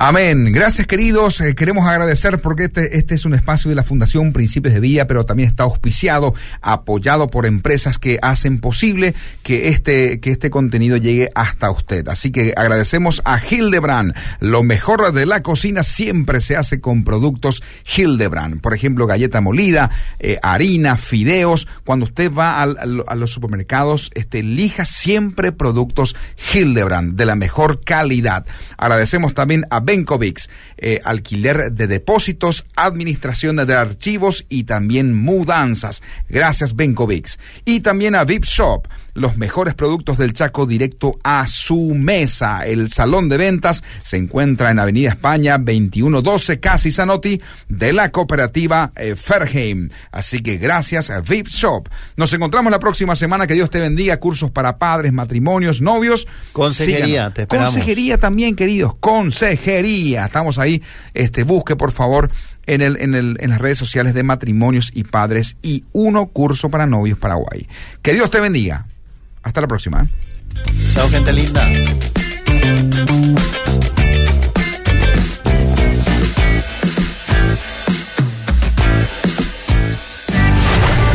[0.00, 0.52] Amén.
[0.52, 1.40] Gracias, queridos.
[1.40, 5.08] Eh, queremos agradecer porque este, este es un espacio de la Fundación Principios de Vida,
[5.08, 10.98] pero también está auspiciado, apoyado por empresas que hacen posible que este, que este contenido
[10.98, 12.06] llegue hasta usted.
[12.06, 14.14] Así que agradecemos a Hildebrand.
[14.38, 17.60] Lo mejor de la cocina siempre se hace con productos
[17.96, 18.60] Hildebrand.
[18.60, 19.90] Por ejemplo, galleta molida,
[20.20, 21.66] eh, harina, fideos.
[21.84, 26.14] Cuando usted va al- a los supermercados, este, elija siempre productos
[26.54, 28.46] Hildebrand de la mejor calidad.
[28.76, 36.02] Agradecemos también a Benkovics, eh, alquiler de depósitos, administración de archivos y también mudanzas.
[36.28, 37.38] Gracias Benkovics.
[37.64, 38.86] Y también a VIP Shop,
[39.18, 42.66] los mejores productos del Chaco directo a su mesa.
[42.66, 48.92] El salón de ventas se encuentra en Avenida España 2112 Casi Zanotti de la cooperativa
[48.96, 49.90] eh, Ferheim.
[50.12, 51.88] Así que gracias a VIP Shop.
[52.16, 53.46] Nos encontramos la próxima semana.
[53.46, 54.18] Que Dios te bendiga.
[54.18, 56.26] Cursos para padres, matrimonios, novios.
[56.52, 57.34] Consejería, Síganos.
[57.34, 57.74] te esperamos.
[57.74, 58.94] Consejería también, queridos.
[59.00, 60.26] Consejería.
[60.26, 60.82] Estamos ahí.
[61.14, 62.30] Este, busque, por favor,
[62.66, 66.68] en, el, en, el, en las redes sociales de matrimonios y padres y uno curso
[66.70, 67.66] para novios Paraguay.
[68.02, 68.86] Que Dios te bendiga.
[69.42, 70.02] Hasta la próxima.
[70.02, 70.08] ¿eh?
[70.94, 71.66] Chao, gente linda.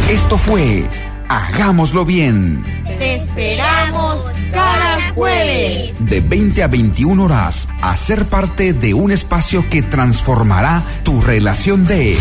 [0.09, 0.85] Esto fue
[1.33, 2.63] Hagámoslo bien.
[2.85, 5.93] Te esperamos cada jueves.
[5.99, 11.87] De 20 a 21 horas, a ser parte de un espacio que transformará tu relación
[11.87, 12.17] de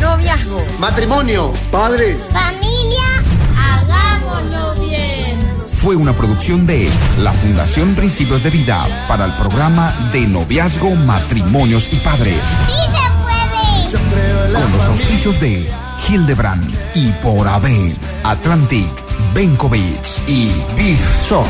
[0.00, 0.60] Noviazgo.
[0.80, 2.16] Matrimonio, padres.
[2.32, 2.75] Familia,
[5.86, 11.92] fue una producción de la Fundación Principios de Vida para el programa de noviazgo, matrimonios
[11.92, 12.40] y padres.
[12.66, 12.72] ¡Sí
[13.88, 14.52] se puede!
[14.52, 15.70] Con los auspicios de
[16.08, 17.92] Hildebrand y por AB,
[18.24, 18.90] Atlantic,
[19.32, 21.46] Benkovic y Big Shop.